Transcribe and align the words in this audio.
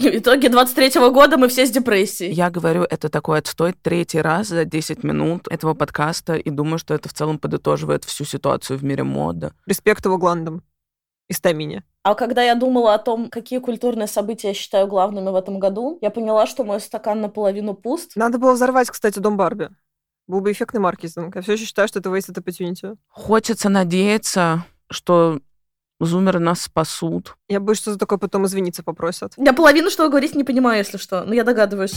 В 0.00 0.06
итоге 0.06 0.48
23-го 0.48 1.10
года 1.10 1.36
мы 1.36 1.48
все 1.48 1.66
с 1.66 1.70
депрессией. 1.70 2.32
Я 2.32 2.48
говорю, 2.48 2.84
это 2.84 3.10
такой 3.10 3.38
отстой 3.38 3.74
третий 3.74 4.22
раз 4.22 4.48
за 4.48 4.64
10 4.64 5.04
минут 5.04 5.46
этого 5.48 5.74
подкаста, 5.74 6.36
и 6.36 6.48
думаю, 6.48 6.78
что 6.78 6.94
это 6.94 7.10
в 7.10 7.12
целом 7.12 7.38
подытоживает 7.38 8.04
всю 8.04 8.24
ситуацию 8.24 8.78
в 8.78 8.82
мире 8.82 9.04
моды. 9.04 9.52
Респект 9.66 10.06
его 10.06 10.16
гландам 10.16 10.62
и 11.28 11.34
стамине. 11.34 11.84
А 12.02 12.14
когда 12.14 12.42
я 12.42 12.54
думала 12.54 12.94
о 12.94 12.98
том, 12.98 13.28
какие 13.28 13.58
культурные 13.58 14.06
события 14.06 14.48
я 14.48 14.54
считаю 14.54 14.86
главными 14.86 15.28
в 15.28 15.34
этом 15.34 15.58
году, 15.58 15.98
я 16.00 16.08
поняла, 16.08 16.46
что 16.46 16.64
мой 16.64 16.80
стакан 16.80 17.20
наполовину 17.20 17.74
пуст. 17.74 18.12
Надо 18.16 18.38
было 18.38 18.54
взорвать, 18.54 18.88
кстати, 18.88 19.18
дом 19.18 19.36
Барби. 19.36 19.68
Был 20.26 20.40
бы 20.40 20.50
эффектный 20.50 20.80
маркетинг. 20.80 21.36
Я 21.36 21.42
все 21.42 21.52
еще 21.52 21.66
считаю, 21.66 21.88
что 21.88 21.98
это 21.98 22.08
wasted 22.08 22.42
opportunity. 22.42 22.96
Хочется 23.08 23.68
надеяться, 23.68 24.64
что 24.90 25.40
зумеры 26.00 26.40
нас 26.40 26.62
спасут. 26.62 27.36
Я 27.48 27.60
боюсь, 27.60 27.78
что 27.78 27.92
за 27.92 27.98
такое 27.98 28.18
потом 28.18 28.46
извиниться 28.46 28.82
попросят. 28.82 29.34
Я 29.36 29.52
половину, 29.52 29.90
что 29.90 30.04
вы 30.04 30.10
говорите, 30.10 30.36
не 30.36 30.44
понимаю, 30.44 30.78
если 30.78 30.96
что. 30.96 31.24
Но 31.24 31.34
я 31.34 31.44
догадываюсь. 31.44 31.94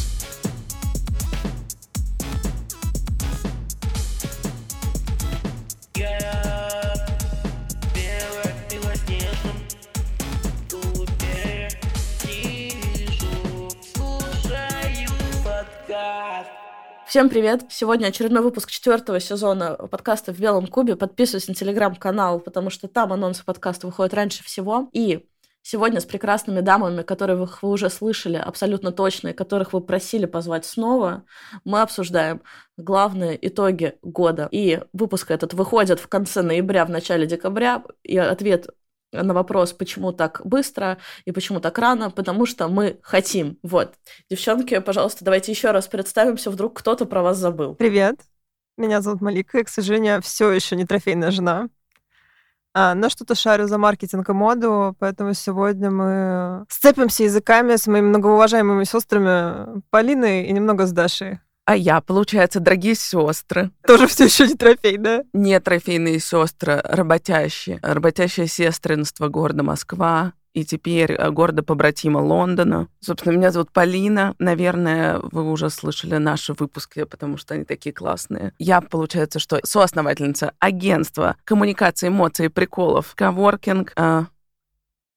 Всем 17.13 17.29
привет! 17.29 17.65
Сегодня 17.69 18.07
очередной 18.07 18.41
выпуск 18.41 18.71
четвертого 18.71 19.19
сезона 19.19 19.75
подкаста 19.75 20.33
«В 20.33 20.39
белом 20.39 20.65
кубе». 20.65 20.95
Подписывайтесь 20.95 21.47
на 21.47 21.53
телеграм-канал, 21.53 22.39
потому 22.39 22.71
что 22.71 22.87
там 22.87 23.13
анонсы 23.13 23.45
подкаста 23.45 23.85
выходят 23.85 24.15
раньше 24.15 24.43
всего. 24.43 24.89
И 24.93 25.23
сегодня 25.61 25.99
с 25.99 26.05
прекрасными 26.05 26.61
дамами, 26.61 27.03
которых 27.03 27.61
вы 27.61 27.69
уже 27.69 27.91
слышали 27.91 28.37
абсолютно 28.37 28.91
точно, 28.91 29.27
и 29.27 29.33
которых 29.33 29.73
вы 29.73 29.81
просили 29.81 30.25
позвать 30.25 30.65
снова, 30.65 31.23
мы 31.65 31.81
обсуждаем 31.83 32.41
главные 32.77 33.37
итоги 33.47 33.93
года. 34.01 34.49
И 34.51 34.81
выпуск 34.91 35.29
этот 35.29 35.53
выходит 35.53 35.99
в 35.99 36.07
конце 36.07 36.41
ноября, 36.41 36.83
в 36.83 36.89
начале 36.89 37.27
декабря, 37.27 37.83
и 38.01 38.17
ответ 38.17 38.69
на 39.13 39.33
вопрос, 39.33 39.73
почему 39.73 40.11
так 40.11 40.41
быстро 40.43 40.97
и 41.25 41.31
почему 41.31 41.59
так 41.59 41.77
рано, 41.77 42.11
потому 42.11 42.45
что 42.45 42.67
мы 42.67 42.99
хотим. 43.01 43.57
Вот. 43.63 43.95
Девчонки, 44.29 44.79
пожалуйста, 44.79 45.23
давайте 45.23 45.51
еще 45.51 45.71
раз 45.71 45.87
представимся, 45.87 46.51
вдруг 46.51 46.79
кто-то 46.79 47.05
про 47.05 47.21
вас 47.21 47.37
забыл. 47.37 47.75
Привет, 47.75 48.19
меня 48.77 49.01
зовут 49.01 49.21
Малика, 49.21 49.59
и, 49.59 49.63
к 49.63 49.69
сожалению, 49.69 50.21
все 50.21 50.51
еще 50.51 50.75
не 50.75 50.85
трофейная 50.85 51.31
жена. 51.31 51.69
А, 52.75 52.95
но 52.95 53.09
что-то 53.09 53.35
шарю 53.35 53.67
за 53.67 53.77
маркетинг 53.77 54.27
и 54.29 54.33
моду, 54.33 54.95
поэтому 54.97 55.35
сегодня 55.35 55.91
мы 55.91 56.65
сцепимся 56.69 57.23
языками 57.23 57.75
с 57.75 57.85
моими 57.85 58.07
многоуважаемыми 58.07 58.83
сестрами 58.83 59.81
Полиной 59.91 60.45
и 60.45 60.51
немного 60.53 60.87
с 60.87 60.91
Дашей. 60.91 61.39
А 61.65 61.75
я, 61.75 62.01
получается, 62.01 62.59
дорогие 62.59 62.95
сестры. 62.95 63.71
Тоже 63.87 64.07
все 64.07 64.25
еще 64.25 64.47
не 64.47 64.55
трофей, 64.55 64.97
да? 64.97 65.23
Не 65.33 65.59
трофейные 65.59 66.19
сестры, 66.19 66.81
работящие. 66.83 67.79
Работящее 67.81 68.47
сестринство 68.47 69.29
города 69.29 69.63
Москва, 69.63 70.33
и 70.53 70.63
теперь 70.65 71.13
э, 71.13 71.31
города 71.31 71.63
побратима 71.63 72.19
Лондона. 72.19 72.87
Собственно, 72.99 73.33
меня 73.33 73.51
зовут 73.51 73.71
Полина. 73.71 74.35
Наверное, 74.39 75.19
вы 75.19 75.49
уже 75.49 75.69
слышали 75.69 76.17
наши 76.17 76.53
выпуски, 76.53 77.05
потому 77.05 77.37
что 77.37 77.55
они 77.55 77.65
такие 77.65 77.93
классные. 77.93 78.53
Я, 78.59 78.81
получается, 78.81 79.39
что 79.39 79.59
соосновательница 79.63 80.53
агентства 80.59 81.37
коммуникации, 81.43 82.09
эмоций, 82.09 82.49
приколов, 82.49 83.15
коворкинг 83.15 83.93
э, 83.95 84.25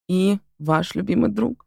и 0.09 0.39
ваш 0.59 0.95
любимый 0.95 1.31
друг. 1.31 1.67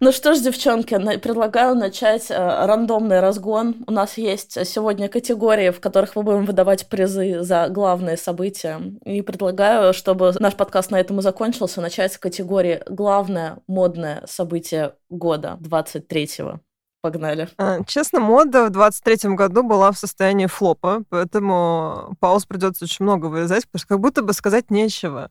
Ну 0.00 0.12
что 0.12 0.32
ж, 0.32 0.38
девчонки, 0.38 0.96
предлагаю 1.18 1.74
начать 1.74 2.30
э, 2.30 2.36
рандомный 2.36 3.18
разгон. 3.18 3.84
У 3.88 3.90
нас 3.90 4.16
есть 4.16 4.52
сегодня 4.64 5.08
категории, 5.08 5.70
в 5.70 5.80
которых 5.80 6.14
мы 6.14 6.22
будем 6.22 6.44
выдавать 6.44 6.88
призы 6.88 7.42
за 7.42 7.68
главные 7.68 8.16
события. 8.16 8.80
И 9.04 9.22
предлагаю, 9.22 9.92
чтобы 9.92 10.32
наш 10.38 10.54
подкаст 10.54 10.92
на 10.92 11.00
этом 11.00 11.18
и 11.18 11.22
закончился, 11.22 11.80
начать 11.80 12.12
с 12.12 12.18
категории 12.18 12.80
«Главное 12.88 13.58
модное 13.66 14.22
событие 14.28 14.94
года 15.10 15.58
23-го». 15.60 16.60
Погнали. 17.00 17.48
А, 17.58 17.82
честно, 17.84 18.20
мода 18.20 18.66
в 18.66 18.70
23-м 18.70 19.34
году 19.34 19.64
была 19.64 19.90
в 19.90 19.98
состоянии 19.98 20.46
флопа, 20.46 21.02
поэтому 21.10 22.16
пауз 22.20 22.44
придется 22.44 22.84
очень 22.84 23.04
много 23.04 23.26
вырезать, 23.26 23.66
потому 23.66 23.80
что 23.80 23.88
как 23.88 24.00
будто 24.00 24.22
бы 24.22 24.32
сказать 24.32 24.70
нечего. 24.70 25.30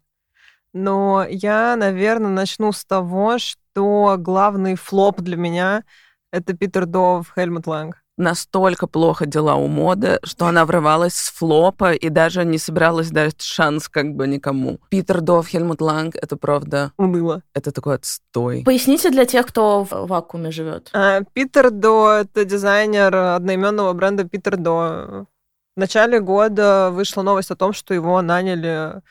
Но 0.77 1.25
я, 1.27 1.75
наверное, 1.75 2.29
начну 2.29 2.71
с 2.71 2.85
того, 2.85 3.39
что 3.39 4.15
главный 4.19 4.75
флоп 4.75 5.21
для 5.21 5.35
меня— 5.35 5.83
это 6.31 6.53
Питер 6.53 6.85
Дов, 6.85 7.33
Хельмут 7.35 7.65
Ланг. 7.65 8.03
Настолько 8.15 8.85
плохо 8.85 9.25
дела 9.25 9.55
у 9.55 9.67
моды, 9.67 10.19
что 10.23 10.45
она 10.45 10.65
врывалась 10.65 11.15
с 11.15 11.31
флопа 11.31 11.93
и 11.93 12.09
даже 12.09 12.45
не 12.45 12.59
собиралась 12.59 13.09
дать 13.09 13.41
шанс 13.41 13.89
как 13.89 14.13
бы 14.13 14.27
никому. 14.27 14.79
Питер 14.89 15.21
Дов, 15.21 15.47
Хельмут 15.47 15.81
Ланг— 15.81 16.15
это 16.21 16.37
правда... 16.37 16.91
Уныло. 16.97 17.41
Это 17.55 17.71
такой 17.71 17.95
отстой. 17.95 18.61
Поясните 18.63 19.09
для 19.09 19.25
тех, 19.25 19.47
кто 19.47 19.83
в 19.83 20.07
вакууме 20.07 20.51
живет. 20.51 20.91
А, 20.93 21.21
Питер 21.33 21.71
До— 21.71 22.11
это 22.21 22.45
дизайнер 22.45 23.15
одноименного 23.15 23.93
бренда 23.93 24.25
Питер 24.25 24.57
До. 24.57 25.25
В 25.75 25.79
начале 25.79 26.19
года 26.19 26.89
вышла 26.91 27.23
новость 27.23 27.49
о 27.49 27.55
том, 27.55 27.73
что 27.73 27.95
его 27.95 28.21
наняли 28.21 29.01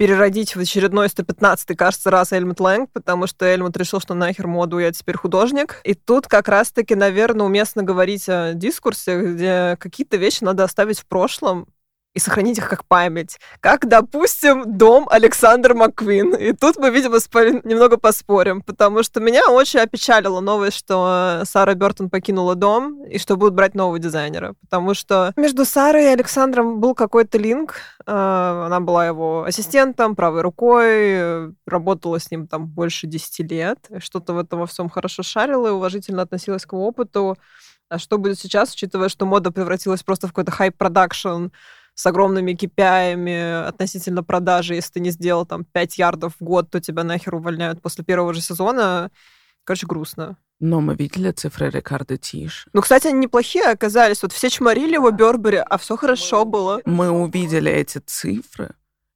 переродить 0.00 0.56
в 0.56 0.60
очередной 0.60 1.08
115-й, 1.08 1.76
кажется, 1.76 2.10
раз 2.10 2.32
Эльмут 2.32 2.58
Лэнг, 2.58 2.90
потому 2.90 3.26
что 3.26 3.44
Эльмут 3.44 3.76
решил, 3.76 4.00
что 4.00 4.14
нахер 4.14 4.46
моду, 4.46 4.78
я 4.78 4.92
теперь 4.92 5.18
художник. 5.18 5.82
И 5.84 5.92
тут 5.92 6.26
как 6.26 6.48
раз-таки, 6.48 6.94
наверное, 6.94 7.44
уместно 7.44 7.82
говорить 7.82 8.26
о 8.26 8.54
дискурсе, 8.54 9.20
где 9.20 9.76
какие-то 9.78 10.16
вещи 10.16 10.42
надо 10.42 10.64
оставить 10.64 11.00
в 11.00 11.04
прошлом, 11.04 11.66
и 12.14 12.18
сохранить 12.18 12.58
их 12.58 12.68
как 12.68 12.84
память. 12.86 13.38
Как, 13.60 13.86
допустим, 13.86 14.76
дом 14.76 15.06
Александра 15.10 15.74
Макквин. 15.74 16.34
И 16.34 16.52
тут 16.52 16.76
мы, 16.76 16.90
видимо, 16.90 17.20
спор... 17.20 17.64
немного 17.64 17.98
поспорим, 17.98 18.62
потому 18.62 19.02
что 19.02 19.20
меня 19.20 19.48
очень 19.48 19.80
опечалила 19.80 20.40
новость, 20.40 20.76
что 20.76 21.42
Сара 21.44 21.74
Бертон 21.74 22.10
покинула 22.10 22.56
дом 22.56 23.04
и 23.04 23.18
что 23.18 23.36
будут 23.36 23.54
брать 23.54 23.74
нового 23.74 23.98
дизайнера. 23.98 24.54
Потому 24.60 24.94
что 24.94 25.32
между 25.36 25.64
Сарой 25.64 26.04
и 26.04 26.08
Александром 26.08 26.80
был 26.80 26.94
какой-то 26.94 27.38
линк. 27.38 27.76
А, 28.06 28.66
она 28.66 28.80
была 28.80 29.06
его 29.06 29.44
ассистентом, 29.44 30.16
правой 30.16 30.42
рукой, 30.42 31.54
работала 31.66 32.18
с 32.18 32.30
ним 32.30 32.48
там 32.48 32.66
больше 32.66 33.06
10 33.06 33.50
лет. 33.50 33.78
Что-то 33.98 34.32
в 34.32 34.38
этом 34.38 34.60
во 34.60 34.66
всем 34.66 34.88
хорошо 34.88 35.22
шарила 35.22 35.68
и 35.68 35.70
уважительно 35.70 36.22
относилась 36.22 36.66
к 36.66 36.72
его 36.72 36.88
опыту. 36.88 37.36
А 37.88 37.98
что 37.98 38.18
будет 38.18 38.38
сейчас, 38.38 38.72
учитывая, 38.72 39.08
что 39.08 39.26
мода 39.26 39.50
превратилась 39.50 40.04
просто 40.04 40.28
в 40.28 40.30
какой-то 40.30 40.52
хайп-продакшн, 40.52 41.48
с 42.00 42.06
огромными 42.06 42.52
KPI 42.52 43.66
относительно 43.66 44.22
продажи. 44.24 44.74
Если 44.74 44.92
ты 44.92 45.00
не 45.00 45.10
сделал 45.10 45.44
там 45.44 45.64
5 45.64 45.98
ярдов 45.98 46.32
в 46.40 46.42
год, 46.42 46.70
то 46.70 46.80
тебя 46.80 47.04
нахер 47.04 47.34
увольняют 47.34 47.82
после 47.82 48.02
первого 48.04 48.32
же 48.32 48.40
сезона. 48.40 49.10
Короче, 49.64 49.86
грустно. 49.86 50.38
Но 50.60 50.80
мы 50.80 50.94
видели 50.94 51.30
цифры 51.30 51.68
Рикардо 51.68 52.16
Тиши. 52.16 52.66
Ну, 52.72 52.80
кстати, 52.80 53.08
они 53.08 53.18
неплохие 53.18 53.64
оказались. 53.64 54.22
Вот 54.22 54.32
все 54.32 54.48
чморили 54.48 54.94
его 54.94 55.10
Burberry, 55.10 55.58
а 55.58 55.76
все 55.76 55.96
хорошо 55.96 56.46
было. 56.46 56.80
Мы 56.86 57.10
увидели 57.10 57.70
эти 57.70 57.98
цифры, 57.98 58.74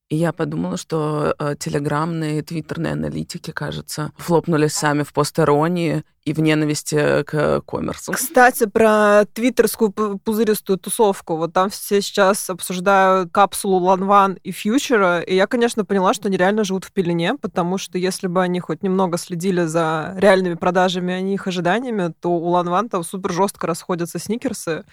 и 0.09 0.17
я 0.17 0.33
подумала, 0.33 0.77
что 0.77 1.35
э, 1.39 1.55
телеграммные 1.57 2.39
и 2.39 2.41
твиттерные 2.43 2.93
аналитики, 2.93 3.51
кажется, 3.51 4.11
флопнули 4.17 4.67
сами 4.67 5.01
в 5.01 5.11
постеронии 5.11 6.03
и 6.25 6.33
в 6.33 6.39
ненависти 6.39 7.23
к 7.23 7.61
коммерсу. 7.61 8.11
Кстати, 8.11 8.65
про 8.65 9.25
твиттерскую 9.33 9.91
пузыристую 9.91 10.77
тусовку. 10.77 11.37
Вот 11.37 11.53
там 11.53 11.69
все 11.69 12.01
сейчас 12.01 12.49
обсуждают 12.49 13.31
капсулу 13.31 13.77
Ланван 13.77 14.33
и 14.43 14.51
Фьючера, 14.51 15.21
и 15.21 15.35
я, 15.35 15.47
конечно, 15.47 15.85
поняла, 15.85 16.13
что 16.13 16.27
они 16.27 16.37
реально 16.37 16.63
живут 16.63 16.85
в 16.85 16.91
пелене, 16.91 17.35
потому 17.35 17.77
что 17.79 17.97
если 17.97 18.27
бы 18.27 18.41
они 18.41 18.59
хоть 18.59 18.83
немного 18.83 19.17
следили 19.17 19.65
за 19.65 20.15
реальными 20.17 20.55
продажами, 20.55 21.13
а 21.13 21.19
их 21.19 21.47
ожиданиями, 21.47 22.13
то 22.19 22.29
у 22.29 22.47
Ланван 22.49 22.89
там 22.89 23.03
супер 23.03 23.31
жестко 23.31 23.65
расходятся 23.65 24.19
сникерсы, 24.19 24.83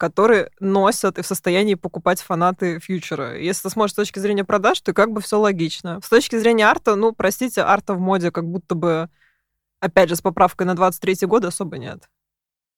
которые 0.00 0.50
носят 0.60 1.18
и 1.18 1.22
в 1.22 1.26
состоянии 1.26 1.74
покупать 1.74 2.22
фанаты 2.22 2.80
фьючера. 2.80 3.38
Если 3.38 3.64
ты 3.64 3.70
смотришь 3.70 3.92
с 3.92 3.96
точки 3.96 4.18
зрения 4.18 4.44
продаж, 4.44 4.80
то 4.80 4.94
как 4.94 5.12
бы 5.12 5.20
все 5.20 5.38
логично. 5.38 6.00
С 6.02 6.08
точки 6.08 6.36
зрения 6.38 6.64
арта, 6.64 6.96
ну, 6.96 7.12
простите, 7.12 7.60
арта 7.60 7.92
в 7.92 8.00
моде 8.00 8.30
как 8.30 8.46
будто 8.46 8.74
бы, 8.74 9.10
опять 9.78 10.08
же, 10.08 10.16
с 10.16 10.22
поправкой 10.22 10.66
на 10.66 10.74
23 10.74 11.26
год 11.26 11.44
особо 11.44 11.76
нет. 11.76 12.08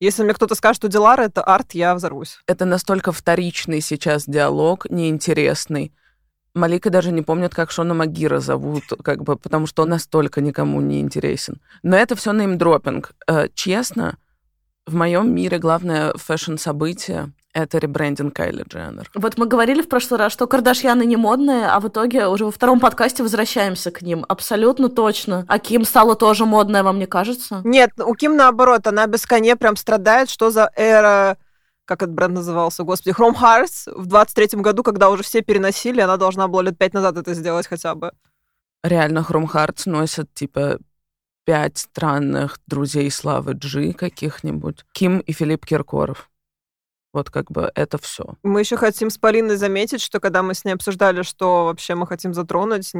Если 0.00 0.24
мне 0.24 0.34
кто-то 0.34 0.56
скажет, 0.56 0.78
что 0.78 0.88
Дилара— 0.88 1.22
это 1.22 1.44
арт, 1.44 1.74
я 1.74 1.94
взорвусь. 1.94 2.40
Это 2.48 2.64
настолько 2.64 3.12
вторичный 3.12 3.80
сейчас 3.80 4.24
диалог, 4.26 4.90
неинтересный. 4.90 5.94
Малика 6.54 6.90
даже 6.90 7.12
не 7.12 7.22
помнит, 7.22 7.54
как 7.54 7.70
Шона 7.70 7.94
Магира 7.94 8.40
зовут, 8.40 8.82
как 9.04 9.22
бы, 9.22 9.36
потому 9.36 9.69
что 9.69 9.84
он 9.84 9.90
настолько 9.90 10.40
никому 10.40 10.80
не 10.80 11.00
интересен. 11.00 11.60
Но 11.84 11.96
это 11.96 12.16
все 12.16 12.32
неймдропинг. 12.32 13.12
Э, 13.28 13.46
честно, 13.54 14.19
в 14.87 14.94
моем 14.94 15.34
мире 15.34 15.58
главное 15.58 16.12
фэшн-событие 16.17 17.32
Это 17.52 17.79
ребрендинг 17.79 18.34
Кайли 18.34 18.64
Дженнер. 18.67 19.11
Вот 19.14 19.38
мы 19.38 19.46
говорили 19.46 19.82
в 19.82 19.88
прошлый 19.88 20.19
раз, 20.19 20.32
что 20.32 20.46
Кардашьяны 20.46 21.05
не 21.05 21.17
модные, 21.17 21.67
а 21.67 21.81
в 21.81 21.88
итоге 21.88 22.26
уже 22.26 22.46
во 22.46 22.50
втором 22.50 22.81
подкасте 22.81 23.23
возвращаемся 23.23 23.90
к 23.90 24.02
ним. 24.02 24.25
Абсолютно 24.29 24.88
точно. 24.88 25.44
А 25.49 25.58
Ким 25.58 25.84
стала 25.84 26.17
тоже 26.17 26.46
модная, 26.46 26.82
вам 26.82 26.99
не 26.99 27.06
кажется? 27.06 27.61
Нет, 27.64 27.90
у 27.99 28.14
Ким 28.14 28.37
наоборот, 28.37 28.87
она 28.87 29.06
без 29.06 29.26
коне 29.26 29.56
прям 29.56 29.76
страдает, 29.76 30.31
что 30.31 30.50
за 30.50 30.70
эра 30.76 31.37
как 31.84 32.02
этот 32.02 32.14
бренд 32.14 32.34
назывался, 32.34 32.84
господи, 32.84 33.14
Chrome 33.14 33.34
Hearts 33.34 33.93
в 33.94 34.06
23-м 34.08 34.62
году, 34.62 34.82
когда 34.82 35.11
уже 35.11 35.23
все 35.23 35.43
переносили, 35.43 36.00
она 36.00 36.17
должна 36.17 36.49
была 36.49 36.62
лет 36.62 36.79
пять 36.79 36.94
назад 36.94 37.19
это 37.19 37.34
сделать 37.34 37.67
хотя 37.67 37.94
бы. 37.94 38.12
Реально 38.82 39.26
Chrome 39.29 39.50
Hearts 39.52 39.82
носят, 39.87 40.32
типа, 40.32 40.79
пять 41.44 41.78
странных 41.78 42.58
друзей 42.66 43.10
Славы 43.10 43.52
Джи 43.52 43.92
каких-нибудь. 43.92 44.84
Ким 44.92 45.18
и 45.20 45.32
Филипп 45.32 45.66
Киркоров. 45.66 46.28
Вот 47.12 47.28
как 47.28 47.50
бы 47.50 47.70
это 47.74 47.98
все. 47.98 48.36
Мы 48.42 48.60
еще 48.60 48.76
хотим 48.78 49.10
с 49.10 49.18
Полиной 49.18 49.56
заметить, 49.56 50.00
что 50.00 50.18
когда 50.18 50.42
мы 50.42 50.54
с 50.54 50.64
ней 50.64 50.72
обсуждали, 50.72 51.22
что 51.22 51.66
вообще 51.66 51.94
мы 51.94 52.06
хотим 52.06 52.32
затронуть, 52.32 52.92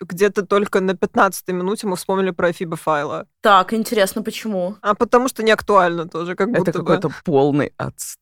где-то 0.00 0.44
только 0.44 0.80
на 0.80 0.92
15-й 0.92 1.52
минуте 1.52 1.86
мы 1.86 1.94
вспомнили 1.94 2.32
про 2.32 2.52
Фиба 2.52 2.76
Файла. 2.76 3.28
Так, 3.40 3.72
интересно, 3.72 4.22
почему? 4.22 4.76
А 4.82 4.94
потому 4.94 5.28
что 5.28 5.44
не 5.44 5.52
актуально 5.52 6.08
тоже, 6.08 6.34
как 6.34 6.48
будто 6.48 6.70
Это 6.70 6.78
какой-то 6.80 7.10
полный 7.24 7.72
отстой. 7.76 8.21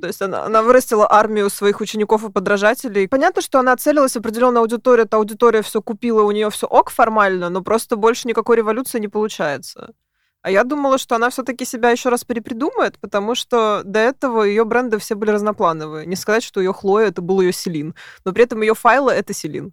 То 0.00 0.06
есть 0.06 0.22
она, 0.22 0.44
она 0.44 0.62
вырастила 0.62 1.10
армию 1.10 1.50
своих 1.50 1.80
учеников 1.80 2.24
и 2.24 2.30
подражателей. 2.30 3.08
Понятно, 3.08 3.42
что 3.42 3.58
она 3.58 3.76
целилась 3.76 4.12
в 4.12 4.18
определенную 4.18 4.62
аудиторию, 4.62 5.06
эта 5.06 5.16
аудитория 5.16 5.62
все 5.62 5.82
купила, 5.82 6.22
у 6.22 6.30
нее 6.30 6.50
все 6.50 6.66
ок 6.66 6.90
формально, 6.90 7.48
но 7.48 7.62
просто 7.62 7.96
больше 7.96 8.28
никакой 8.28 8.56
революции 8.56 8.98
не 8.98 9.08
получается. 9.08 9.94
А 10.42 10.50
я 10.50 10.64
думала, 10.64 10.98
что 10.98 11.16
она 11.16 11.30
все-таки 11.30 11.64
себя 11.64 11.90
еще 11.90 12.10
раз 12.10 12.24
перепридумает, 12.24 12.98
потому 13.00 13.34
что 13.34 13.82
до 13.84 13.98
этого 13.98 14.44
ее 14.44 14.64
бренды 14.64 14.98
все 14.98 15.14
были 15.14 15.30
разноплановые. 15.30 16.06
Не 16.06 16.16
сказать, 16.16 16.44
что 16.44 16.60
ее 16.60 16.72
Хлоя 16.72 17.08
это 17.08 17.20
был 17.20 17.40
ее 17.40 17.52
Селин, 17.52 17.94
но 18.24 18.32
при 18.32 18.44
этом 18.44 18.62
ее 18.62 18.74
файлы 18.74 19.12
это 19.12 19.34
Селин. 19.34 19.72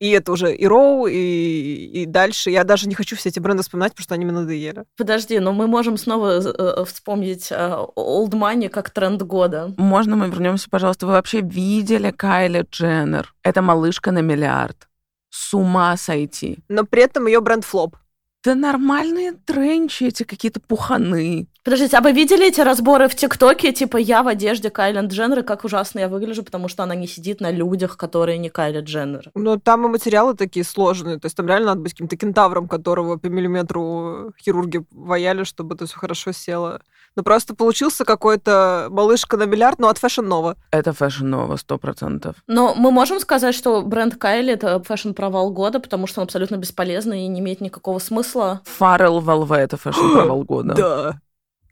И 0.00 0.10
это 0.10 0.32
уже 0.32 0.54
и 0.54 0.66
Роу, 0.66 1.06
и, 1.06 1.14
и 1.14 2.06
дальше. 2.06 2.50
Я 2.50 2.64
даже 2.64 2.88
не 2.88 2.94
хочу 2.94 3.16
все 3.16 3.28
эти 3.28 3.38
бренды 3.38 3.62
вспоминать, 3.62 3.92
потому 3.92 4.04
что 4.04 4.14
они 4.14 4.24
мне 4.24 4.32
надоели. 4.32 4.84
Подожди, 4.96 5.38
но 5.38 5.52
мы 5.52 5.66
можем 5.66 5.98
снова 5.98 6.40
э, 6.40 6.84
вспомнить 6.86 7.48
э, 7.52 7.54
Old 7.54 8.30
Money 8.30 8.70
как 8.70 8.90
тренд 8.90 9.22
года. 9.22 9.74
Можно 9.76 10.16
мы 10.16 10.28
вернемся, 10.28 10.70
пожалуйста? 10.70 11.06
Вы 11.06 11.12
вообще 11.12 11.42
видели 11.42 12.10
Кайли 12.10 12.66
Дженнер? 12.70 13.34
Это 13.42 13.60
малышка 13.60 14.10
на 14.10 14.20
миллиард. 14.20 14.88
С 15.28 15.52
ума 15.52 15.94
сойти. 15.98 16.58
Но 16.68 16.84
при 16.84 17.02
этом 17.02 17.26
ее 17.26 17.42
бренд 17.42 17.64
флоп. 17.66 17.96
Да 18.42 18.54
нормальные 18.54 19.32
тренчи, 19.32 20.04
эти 20.04 20.22
какие-то 20.22 20.60
пуханы. 20.60 21.46
Подождите, 21.62 21.98
а 21.98 22.00
вы 22.00 22.12
видели 22.12 22.48
эти 22.48 22.62
разборы 22.62 23.06
в 23.08 23.14
ТикТоке? 23.14 23.72
Типа, 23.72 23.98
я 23.98 24.22
в 24.22 24.28
одежде 24.28 24.70
Кайлен 24.70 25.08
Дженнер, 25.08 25.40
и 25.40 25.42
как 25.42 25.64
ужасно 25.64 25.98
я 25.98 26.08
выгляжу, 26.08 26.42
потому 26.42 26.68
что 26.68 26.84
она 26.84 26.94
не 26.94 27.06
сидит 27.06 27.40
на 27.42 27.50
людях, 27.50 27.98
которые 27.98 28.38
не 28.38 28.48
Кайли 28.48 28.80
Дженнер. 28.80 29.30
Ну, 29.34 29.58
там 29.58 29.84
и 29.84 29.88
материалы 29.88 30.34
такие 30.34 30.64
сложные. 30.64 31.18
То 31.18 31.26
есть 31.26 31.36
там 31.36 31.46
реально 31.46 31.68
надо 31.68 31.82
быть 31.82 31.92
каким-то 31.92 32.16
кентавром, 32.16 32.66
которого 32.66 33.16
по 33.18 33.26
миллиметру 33.26 34.32
хирурги 34.42 34.84
ваяли, 34.90 35.44
чтобы 35.44 35.74
это 35.74 35.84
все 35.84 35.98
хорошо 35.98 36.32
село. 36.32 36.80
Ну, 37.14 37.22
просто 37.22 37.54
получился 37.54 38.06
какой-то 38.06 38.86
малышка 38.90 39.36
на 39.36 39.44
миллиард, 39.44 39.80
но 39.80 39.88
от 39.88 39.98
Fashion 39.98 40.26
Nova. 40.26 40.56
Это 40.70 40.90
Fashion 40.90 41.24
Nova, 41.28 41.58
сто 41.58 41.76
процентов. 41.76 42.36
Но 42.46 42.74
мы 42.74 42.90
можем 42.90 43.20
сказать, 43.20 43.54
что 43.54 43.82
бренд 43.82 44.16
Кайли— 44.16 44.52
это 44.54 44.80
фэшн-провал 44.82 45.50
года, 45.50 45.80
потому 45.80 46.06
что 46.06 46.20
он 46.20 46.24
абсолютно 46.24 46.56
бесполезный 46.56 47.24
и 47.24 47.28
не 47.28 47.40
имеет 47.40 47.60
никакого 47.60 47.98
смысла. 47.98 48.62
Фаррелл 48.64 49.20
в 49.20 49.30
LV— 49.30 49.50
это 49.52 49.76
фэшн-провал 49.76 50.42
года. 50.44 50.74
Да. 50.74 51.20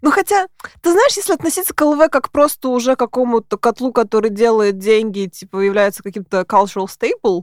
Ну, 0.00 0.10
хотя, 0.10 0.46
ты 0.80 0.92
знаешь, 0.92 1.16
если 1.16 1.34
относиться 1.34 1.74
к 1.74 1.84
LV 1.84 2.08
как 2.10 2.30
просто 2.30 2.68
уже 2.68 2.96
какому-то 2.96 3.56
котлу, 3.56 3.92
который 3.92 4.30
делает 4.30 4.78
деньги, 4.78 5.26
типа, 5.26 5.58
является 5.58 6.02
каким-то 6.02 6.42
cultural 6.42 6.86
staple, 6.86 7.42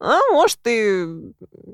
а, 0.00 0.20
может, 0.30 0.60
и 0.64 1.06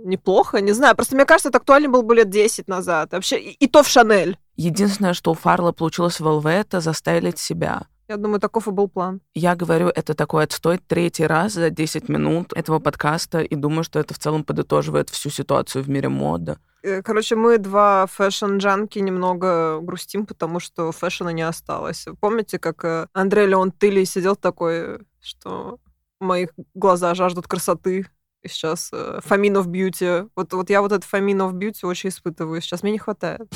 неплохо, 0.05 0.61
не 0.61 0.73
знаю. 0.73 0.97
Просто 0.97 1.15
мне 1.15 1.27
кажется, 1.27 1.51
это 1.51 1.59
актуально 1.59 1.91
было 1.91 2.03
бы 2.03 2.15
лет 2.15 2.31
10 2.31 2.69
назад. 2.69 3.13
Вообще, 3.13 3.39
и, 3.39 3.51
и 3.51 3.67
то 3.69 3.83
в 3.83 3.89
Шанель. 3.89 4.39
Единственное, 4.57 5.13
что 5.13 5.33
у 5.33 5.35
Фаррелла 5.35 5.73
получилось 5.73 6.21
в 6.21 6.27
LV, 6.27 6.47
это 6.47 6.81
заставить 6.81 7.39
себя. 7.39 7.87
Я 8.09 8.17
думаю, 8.19 8.41
таков 8.41 8.69
и 8.69 8.71
был 8.71 8.89
план. 8.89 9.21
Я 9.35 9.57
говорю, 9.57 9.89
это 9.89 10.15
такой 10.15 10.45
отстой 10.45 10.79
третий 10.79 11.27
раз 11.27 11.55
за 11.55 11.71
10 11.71 12.09
минут 12.09 12.53
этого 12.53 12.79
подкаста, 12.79 13.41
и 13.41 13.55
думаю, 13.55 13.85
что 13.85 13.99
это 13.99 14.13
в 14.13 14.19
целом 14.19 14.45
подытоживает 14.45 15.09
всю 15.11 15.31
ситуацию 15.31 15.83
в 15.83 15.89
мире 15.89 16.09
моды. 16.09 16.59
Э, 16.83 17.01
короче, 17.03 17.35
мы 17.35 17.57
два 17.57 18.07
fashion 18.07 18.56
junkie 18.56 18.99
немного 18.99 19.81
грустим, 19.81 20.27
потому 20.27 20.61
что 20.61 20.93
фэшна 20.93 21.31
не 21.31 21.43
осталось. 21.43 22.07
Помните, 22.21 22.59
как 22.59 22.85
э, 22.85 23.07
Андре 23.15 23.47
Леон 23.47 23.73
Телли 23.73 24.05
сидел 24.05 24.37
такой, 24.37 24.99
что 25.21 25.79
мои 26.21 26.47
глаза 26.75 27.15
жаждут 27.15 27.49
красоты, 27.49 28.07
и 28.43 28.49
сейчас 28.49 28.93
famine 28.93 29.63
of 29.63 29.67
beauty. 29.67 30.29
Вот, 30.37 30.53
вот 30.53 30.69
я 30.69 30.83
вот 30.83 30.93
этот 30.93 31.09
famine 31.11 31.39
of 31.39 31.53
beauty 31.53 31.87
очень 31.87 32.11
испытываю. 32.11 32.61
Сейчас 32.61 32.83
мне 32.83 32.93
не 32.93 32.99
хватает. 32.99 33.49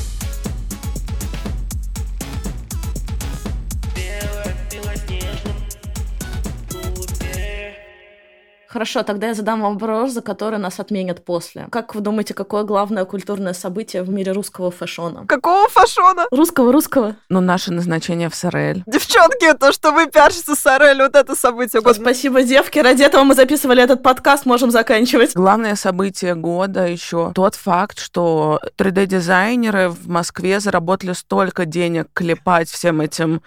Хорошо, 8.69 9.03
тогда 9.03 9.29
я 9.29 9.35
задам 9.35 9.63
вам 9.63 9.79
вопрос, 9.79 10.13
за 10.13 10.21
который 10.21 10.59
нас 10.59 10.79
отменят 10.79 11.25
после. 11.25 11.69
Как 11.71 11.95
вы 11.95 12.03
думаете, 12.03 12.35
какое 12.35 12.65
главное 12.65 13.07
культурное 13.07 13.55
событие 13.55 14.03
в 14.03 14.11
мире 14.11 14.33
русского 14.33 14.71
фэшона? 14.71 15.25
Какого 15.27 15.69
фэшона? 15.69 16.27
Русского, 16.31 16.71
русского. 16.71 17.17
Ну, 17.31 17.41
наше 17.41 17.73
назначение 17.73 18.29
в 18.29 18.35
Сорель. 18.35 18.83
Девчонки, 18.87 19.55
то, 19.59 19.73
что 19.73 19.93
вы 19.93 20.07
пиарщица 20.07 20.55
Сорель, 20.55 20.99
вот 20.99 21.17
это 21.17 21.35
событие 21.35 21.81
года. 21.81 21.99
Спасибо, 21.99 22.43
девки. 22.43 22.79
Ради 22.79 23.03
этого 23.03 23.25
мы 23.25 23.35
записывали 23.35 23.83
этот 23.83 24.03
подкаст, 24.03 24.45
можем 24.45 24.71
заканчивать. 24.71 25.35
Главное 25.35 25.75
событие 25.75 26.35
года 26.35 26.87
еще 26.87 27.33
тот 27.35 27.55
факт, 27.55 27.99
что 27.99 28.61
3D-дизайнеры 28.77 29.89
в 29.89 30.09
Москве 30.09 30.61
заработали 30.61 31.15
столько 31.15 31.65
денег 31.65 32.09
клепать 32.13 32.69
всем 32.69 33.01
этим 33.01 33.41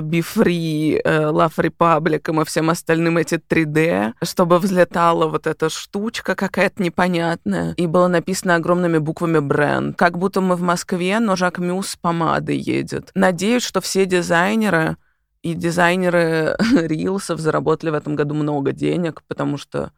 Be 0.00 0.24
Free, 0.24 1.00
Love 1.04 1.56
Republic 1.56 2.42
и 2.42 2.44
всем 2.44 2.70
остальным 2.70 3.18
эти 3.18 3.34
3D, 3.34 4.14
чтобы 4.22 4.58
взлетала 4.58 5.26
вот 5.26 5.46
эта 5.46 5.68
штучка 5.68 6.34
какая-то 6.34 6.82
непонятная. 6.82 7.74
И 7.74 7.86
было 7.86 8.08
написано 8.08 8.56
огромными 8.56 8.98
буквами 8.98 9.38
бренд. 9.38 9.96
Как 9.96 10.18
будто 10.18 10.40
мы 10.40 10.56
в 10.56 10.62
Москве, 10.62 11.20
но 11.20 11.36
Жак 11.36 11.58
Мюс 11.58 11.90
с 11.90 11.96
помадой 11.96 12.56
едет. 12.56 13.10
Надеюсь, 13.14 13.62
что 13.62 13.80
все 13.80 14.06
дизайнеры 14.06 14.96
и 15.42 15.54
дизайнеры 15.54 16.56
рилсов 16.74 17.40
заработали 17.40 17.90
в 17.90 17.94
этом 17.94 18.14
году 18.14 18.34
много 18.34 18.72
денег, 18.72 19.22
потому 19.26 19.56
что 19.56 19.92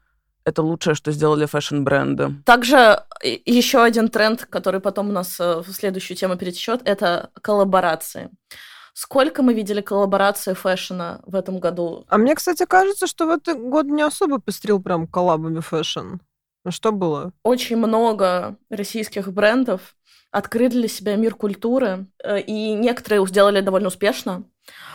это 0.44 0.62
лучшее, 0.62 0.94
что 0.94 1.12
сделали 1.12 1.46
фэшн-бренды. 1.46 2.42
Также 2.44 3.04
еще 3.22 3.82
один 3.82 4.08
тренд, 4.08 4.44
который 4.46 4.80
потом 4.80 5.10
у 5.10 5.12
нас 5.12 5.38
в 5.38 5.64
следующую 5.72 6.16
тему 6.16 6.36
перетечет, 6.36 6.82
это 6.84 7.30
коллаборации. 7.40 8.30
Сколько 8.94 9.42
мы 9.42 9.54
видели 9.54 9.80
коллаборации 9.80 10.52
фэшена 10.52 11.20
в 11.24 11.34
этом 11.34 11.58
году? 11.60 12.04
А 12.08 12.18
мне, 12.18 12.34
кстати, 12.34 12.66
кажется, 12.66 13.06
что 13.06 13.26
в 13.26 13.30
этот 13.30 13.58
год 13.58 13.86
не 13.86 14.02
особо 14.02 14.40
пестрил 14.40 14.82
прям 14.82 15.06
коллабами 15.06 15.60
фэшн. 15.60 16.16
Ну 16.64 16.70
что 16.70 16.92
было? 16.92 17.32
Очень 17.42 17.76
много 17.76 18.56
российских 18.70 19.32
брендов 19.32 19.96
открыли 20.30 20.70
для 20.70 20.88
себя 20.88 21.16
мир 21.16 21.34
культуры, 21.34 22.06
э, 22.22 22.40
и 22.40 22.72
некоторые 22.72 23.26
сделали 23.26 23.60
довольно 23.60 23.88
успешно 23.88 24.44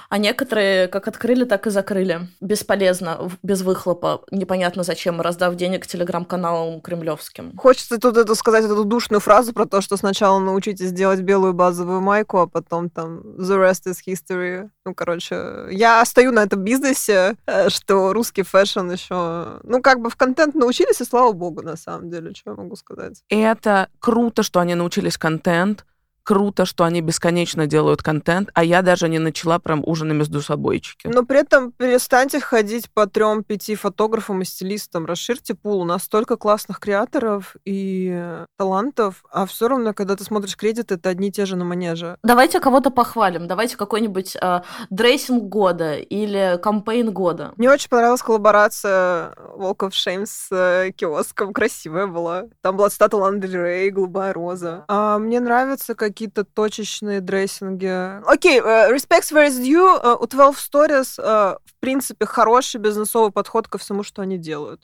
а 0.10 0.18
некоторые 0.18 0.88
как 0.88 1.08
открыли, 1.08 1.44
так 1.44 1.68
и 1.68 1.70
закрыли. 1.70 2.28
Бесполезно, 2.42 3.30
без 3.44 3.62
выхлопа, 3.62 4.24
непонятно 4.32 4.84
зачем, 4.84 5.22
раздав 5.22 5.56
денег 5.56 5.86
телеграм-каналам 5.86 6.82
кремлевским. 6.82 7.56
Хочется 7.58 7.98
тут 7.98 8.18
эту 8.18 8.36
сказать 8.36 8.66
эту 8.66 8.84
душную 8.86 9.20
фразу 9.20 9.54
про 9.54 9.66
то, 9.66 9.82
что 9.82 9.98
сначала 9.98 10.40
научитесь 10.40 10.92
делать 10.92 11.22
белую 11.22 11.54
базовую 11.54 12.02
майку, 12.02 12.40
а 12.40 12.48
потом 12.48 12.90
там 12.90 13.20
the 13.38 13.58
rest 13.58 13.88
is 13.88 13.98
history. 14.08 14.70
Ну, 14.86 14.94
короче, 14.94 15.68
я 15.72 16.04
стою 16.06 16.32
на 16.32 16.44
этом 16.44 16.64
бизнесе, 16.64 17.36
э, 17.46 17.70
что 17.70 18.14
русский 18.14 18.44
фэшн 18.44 18.90
еще, 18.92 19.60
ну, 19.64 19.82
как 19.82 20.00
бы 20.00 20.10
в 20.10 20.16
контент 20.16 20.56
научились, 20.56 21.02
и 21.02 21.06
слава 21.06 21.34
богу, 21.34 21.62
на 21.62 21.76
самом 21.76 22.10
деле, 22.10 22.34
что 22.34 22.52
я 22.52 22.56
могу 22.56 22.76
сказать. 22.76 23.22
И 23.30 23.38
это 23.38 23.90
круто, 24.00 24.44
что 24.44 24.60
они 24.60 24.76
научились 24.76 25.18
контент, 25.18 25.86
круто, 26.28 26.66
что 26.66 26.84
они 26.84 27.00
бесконечно 27.00 27.68
делают 27.68 28.04
контент, 28.04 28.50
а 28.54 28.62
я 28.62 28.82
даже 28.82 29.08
не 29.08 29.18
начала 29.18 29.60
прям 29.60 29.82
ужины-междусобойчики. 29.86 31.08
Но 31.08 31.24
при 31.24 31.40
этом 31.40 31.72
перестаньте 31.72 32.42
ходить 32.42 32.92
по 32.92 33.08
трем-пяти 33.08 33.76
фотографам 33.76 34.42
и 34.42 34.46
стилистам, 34.46 35.06
расширьте 35.06 35.56
пул. 35.56 35.80
У 35.80 35.86
нас 35.86 36.04
столько 36.04 36.36
классных 36.36 36.82
креаторов 36.82 37.56
и 37.64 38.44
талантов, 38.58 39.24
а 39.32 39.46
все 39.46 39.70
равно, 39.70 39.94
когда 39.94 40.18
ты 40.18 40.26
смотришь 40.26 40.58
кредиты, 40.58 40.96
это 40.96 41.08
одни 41.08 41.30
и 41.30 41.32
те 41.32 41.46
же 41.46 41.56
на 41.56 41.64
манеже. 41.64 42.18
Давайте 42.24 42.60
кого-то 42.60 42.90
похвалим. 42.90 43.48
Давайте 43.48 43.78
какой-нибудь 43.78 44.36
э, 44.36 44.62
dressing 44.90 45.44
года 45.44 45.96
или 45.96 46.60
campaign 46.62 47.14
года. 47.14 47.54
Мне 47.56 47.72
очень 47.72 47.88
понравилась 47.88 48.22
коллаборация 48.22 49.34
Walk 49.56 49.78
of 49.78 49.92
Shame 49.92 50.26
с 50.26 50.50
э, 50.52 50.92
киоском. 50.92 51.54
Красивая 51.54 52.08
была. 52.08 52.48
Там 52.60 52.76
была 52.76 52.90
цитата 52.90 53.16
Ланы 53.16 53.37
Дель 53.37 53.58
Рей, 53.58 53.92
голубая 53.92 54.34
роза. 54.34 54.84
А 54.90 55.18
мне 55.20 55.40
нравится, 55.40 55.96
как 55.96 56.17
какие-то 56.18 56.44
точечные 56.44 57.22
дрессинги. 57.22 58.24
Окей, 58.26 58.60
okay, 58.60 58.66
э, 58.66 58.92
respects 58.92 59.32
where 59.32 59.48
is 59.48 59.60
due. 59.60 60.02
Э, 60.04 60.18
у 60.20 60.26
12 60.26 60.60
Storeez, 60.60 61.20
э, 61.20 61.58
в 61.64 61.80
принципе, 61.80 62.26
хороший 62.26 62.82
бизнесовый 62.82 63.32
подход 63.32 63.68
ко 63.68 63.78
всему, 63.78 64.02
что 64.02 64.24
они 64.24 64.40
делают. 64.40 64.82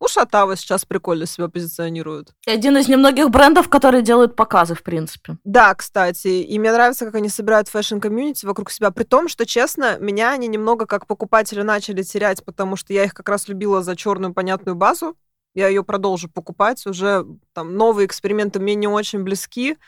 Ushatava 0.00 0.56
сейчас 0.56 0.84
прикольно 0.84 1.26
себя 1.26 1.46
позиционируют. 1.46 2.34
И 2.44 2.50
один 2.50 2.76
из 2.76 2.88
немногих 2.88 3.30
брендов, 3.30 3.68
которые 3.68 4.02
делают 4.02 4.34
показы, 4.34 4.74
в 4.74 4.82
принципе. 4.82 5.38
Да, 5.44 5.72
кстати. 5.76 6.26
И 6.26 6.58
мне 6.58 6.72
нравится, 6.72 7.04
как 7.04 7.14
они 7.14 7.28
собирают 7.28 7.68
фэшн-комьюнити 7.68 8.44
вокруг 8.44 8.72
себя. 8.72 8.90
При 8.90 9.04
том, 9.04 9.28
что, 9.28 9.46
честно, 9.46 9.96
меня 10.00 10.32
они 10.32 10.48
немного 10.48 10.86
как 10.86 11.06
покупателя 11.06 11.62
начали 11.62 12.02
терять, 12.02 12.44
потому 12.44 12.74
что 12.74 12.92
я 12.92 13.04
их 13.04 13.14
как 13.14 13.28
раз 13.28 13.46
любила 13.46 13.80
за 13.84 13.94
черную 13.94 14.34
понятную 14.34 14.74
базу. 14.74 15.16
Я 15.54 15.68
ее 15.68 15.84
продолжу 15.84 16.28
покупать. 16.28 16.84
Уже 16.84 17.24
там 17.52 17.76
новые 17.76 18.06
эксперименты 18.06 18.58
мне 18.58 18.74
не 18.74 18.88
очень 18.88 19.22
близки. 19.22 19.78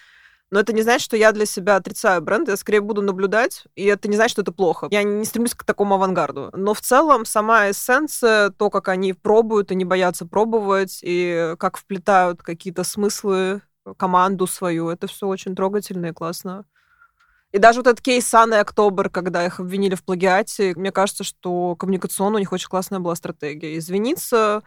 Но 0.51 0.61
это 0.61 0.73
не 0.73 0.83
значит, 0.83 1.05
что 1.05 1.17
я 1.17 1.33
для 1.33 1.45
себя 1.45 1.77
отрицаю 1.77 2.23
бренд, 2.23 2.49
я 2.49 2.57
скорее 2.57 2.81
буду 2.81 3.03
наблюдать, 3.03 3.65
и 3.75 3.85
это 3.85 4.09
не 4.09 4.15
значит, 4.15 4.33
что 4.33 4.43
это 4.43 4.53
плохо. 4.53 4.87
Я 4.91 5.03
не 5.03 5.25
стремлюсь 5.25 5.55
к 5.55 5.65
такому 5.65 5.97
авангарду. 5.97 6.51
Но 6.53 6.73
в 6.73 6.81
целом 6.81 7.25
сама 7.25 7.71
эссенция, 7.71 8.51
то, 8.51 8.71
как 8.71 8.89
они 8.89 9.13
пробуют 9.13 9.73
и 9.73 9.75
не 9.75 9.85
боятся 9.85 10.25
пробовать, 10.25 11.01
и 11.03 11.55
как 11.59 11.77
вплетают 11.77 12.43
какие-то 12.43 12.85
смыслы 12.85 13.63
команду 13.97 14.47
свою, 14.47 14.89
это 14.89 15.09
все 15.09 15.27
очень 15.27 15.57
трогательно 15.57 16.07
и 16.07 16.13
классно. 16.13 16.65
И 17.53 17.59
даже 17.59 17.81
вот 17.81 17.87
этот 17.87 18.01
кейс 18.01 18.33
и 18.33 18.37
Октобер, 18.37 19.09
когда 19.09 19.45
их 19.45 19.61
обвинили 19.61 19.95
в 19.95 20.05
плагиате, 20.05 20.75
мне 20.77 20.93
кажется, 20.93 21.25
что 21.25 21.75
коммуникационно 21.77 22.37
у 22.37 22.41
них 22.41 22.53
очень 22.53 22.69
классная 22.69 22.99
была 22.99 23.15
стратегия. 23.15 23.79
Извиниться, 23.79 24.63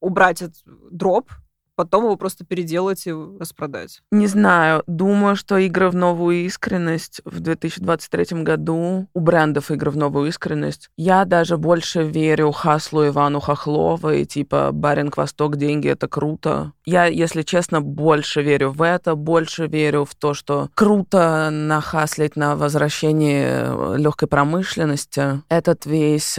убрать 0.00 0.42
этот 0.42 0.56
дроп, 0.64 1.30
потом 1.76 2.04
его 2.04 2.16
просто 2.16 2.44
переделать 2.44 3.06
и 3.06 3.12
распродать. 3.12 4.00
Не 4.10 4.26
знаю. 4.26 4.82
Думаю, 4.86 5.36
что 5.36 5.58
игры 5.58 5.90
в 5.90 5.94
новую 5.94 6.44
искренность 6.44 7.20
в 7.24 7.40
2023 7.40 8.42
году, 8.42 9.08
у 9.12 9.20
брендов 9.20 9.70
игры 9.70 9.90
в 9.90 9.96
новую 9.96 10.28
искренность, 10.28 10.90
я 10.96 11.24
даже 11.24 11.56
больше 11.56 12.04
верю 12.04 12.52
Хаслу 12.52 13.06
Ивану 13.06 13.40
Хохлова 13.40 14.14
и 14.14 14.24
типа 14.24 14.70
«Баринг 14.72 15.16
Восток, 15.16 15.56
деньги— 15.56 15.88
это 15.90 16.08
круто». 16.08 16.72
Я, 16.84 17.06
если 17.06 17.42
честно, 17.42 17.80
больше 17.80 18.42
верю 18.42 18.70
в 18.70 18.82
это, 18.82 19.14
больше 19.14 19.66
верю 19.66 20.04
в 20.04 20.14
то, 20.14 20.34
что 20.34 20.68
круто 20.74 21.48
нахаслить 21.50 22.36
на 22.36 22.56
возвращение 22.56 23.96
легкой 23.96 24.28
промышленности. 24.28 25.42
Этот 25.48 25.86
весь 25.86 26.38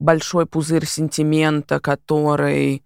большой 0.00 0.46
пузырь 0.46 0.86
сентимента, 0.86 1.80
который 1.80 2.82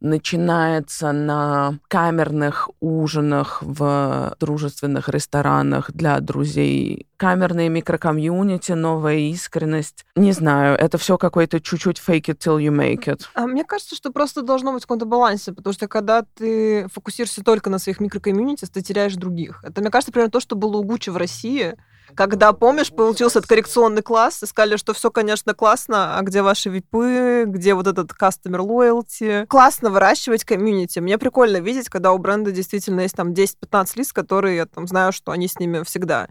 начинается 0.00 1.12
на 1.12 1.78
камерных 1.88 2.70
ужинах 2.80 3.62
в 3.62 4.36
дружественных 4.40 5.08
ресторанах 5.08 5.90
для 5.92 6.20
друзей. 6.20 7.06
Камерные 7.16 7.68
микрокомьюнити, 7.68 8.72
новая 8.72 9.16
искренность. 9.16 10.06
Не 10.14 10.32
знаю, 10.32 10.76
это 10.78 10.98
все 10.98 11.18
какой-то 11.18 11.60
чуть-чуть 11.60 11.98
fake 11.98 12.26
it 12.26 12.38
till 12.38 12.58
you 12.58 12.70
make 12.70 13.06
it. 13.06 13.22
А 13.34 13.46
мне 13.46 13.64
кажется, 13.64 13.96
что 13.96 14.12
просто 14.12 14.42
должно 14.42 14.72
быть 14.72 14.84
в 14.84 14.86
каком-то 14.86 15.06
балансе, 15.06 15.52
потому 15.52 15.72
что 15.72 15.88
когда 15.88 16.22
ты 16.22 16.86
фокусируешься 16.92 17.42
только 17.42 17.70
на 17.70 17.78
своих 17.78 18.00
микрокомьюнити, 18.00 18.66
ты 18.66 18.82
теряешь 18.82 19.14
других. 19.14 19.64
Это, 19.64 19.80
мне 19.80 19.90
кажется, 19.90 20.12
примерно 20.12 20.30
то, 20.30 20.40
что 20.40 20.54
было 20.54 20.76
у 20.76 20.84
Гуччи 20.84 21.10
в 21.10 21.16
России, 21.16 21.74
когда, 22.14 22.52
помнишь, 22.52 22.90
получился 22.90 23.38
этот 23.38 23.48
коррекционный 23.48 24.02
класс, 24.02 24.42
и 24.42 24.46
сказали, 24.46 24.76
что 24.76 24.94
все, 24.94 25.10
конечно, 25.10 25.54
классно, 25.54 26.18
а 26.18 26.22
где 26.22 26.42
ваши 26.42 26.68
випы, 26.70 27.44
где 27.46 27.74
вот 27.74 27.86
этот 27.86 28.12
customer 28.12 28.60
loyalty. 28.60 29.46
Классно 29.46 29.90
выращивать 29.90 30.44
комьюнити. 30.44 30.98
Мне 30.98 31.18
прикольно 31.18 31.58
видеть, 31.58 31.88
когда 31.88 32.12
у 32.12 32.18
бренда 32.18 32.50
действительно 32.50 33.00
есть 33.00 33.16
там 33.16 33.32
10-15 33.32 33.92
лиц, 33.96 34.12
которые 34.12 34.56
я 34.56 34.66
там 34.66 34.86
знаю, 34.86 35.12
что 35.12 35.32
они 35.32 35.48
с 35.48 35.58
ними 35.58 35.82
всегда. 35.84 36.28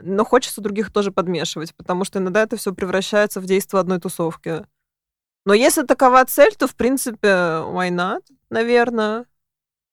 Но 0.00 0.24
хочется 0.24 0.60
других 0.60 0.92
тоже 0.92 1.12
подмешивать, 1.12 1.74
потому 1.74 2.04
что 2.04 2.18
иногда 2.18 2.42
это 2.42 2.56
все 2.56 2.72
превращается 2.72 3.40
в 3.40 3.44
действие 3.44 3.80
одной 3.80 4.00
тусовки. 4.00 4.64
Но 5.44 5.54
если 5.54 5.82
такова 5.82 6.24
цель, 6.24 6.54
то, 6.56 6.66
в 6.66 6.74
принципе, 6.76 7.28
why 7.28 7.90
not, 7.90 8.22
наверное. 8.48 9.26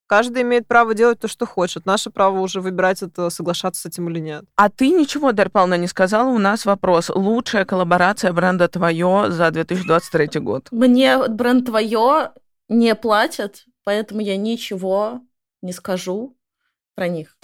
Каждый 0.09 0.41
имеет 0.41 0.65
право 0.65 0.95
делать 0.95 1.19
то, 1.19 1.27
что 1.27 1.45
хочет. 1.45 1.85
Наше 1.85 2.09
право 2.09 2.39
уже 2.39 2.61
выбирать 2.61 3.03
это, 3.03 3.29
соглашаться 3.29 3.83
с 3.83 3.85
этим 3.85 4.09
или 4.09 4.17
нет. 4.19 4.43
А 4.55 4.69
ты 4.69 4.89
ничего, 4.89 5.33
Дарья 5.33 5.51
Павловна, 5.51 5.75
не 5.75 5.85
сказала. 5.85 6.27
У 6.29 6.39
нас 6.39 6.65
вопрос. 6.65 7.11
Лучшая 7.13 7.63
коллаборация 7.63 8.33
бренда 8.33 8.67
«Твое» 8.67 9.25
за 9.29 9.51
2023 9.51 10.41
год? 10.41 10.67
Мне 10.71 11.27
бренд 11.27 11.67
«Твое» 11.67 12.31
не 12.69 12.95
платят, 12.95 13.65
поэтому 13.83 14.21
я 14.21 14.35
ничего 14.35 15.21
не 15.61 15.73
скажу 15.73 16.35
про 16.95 17.07
них. 17.07 17.37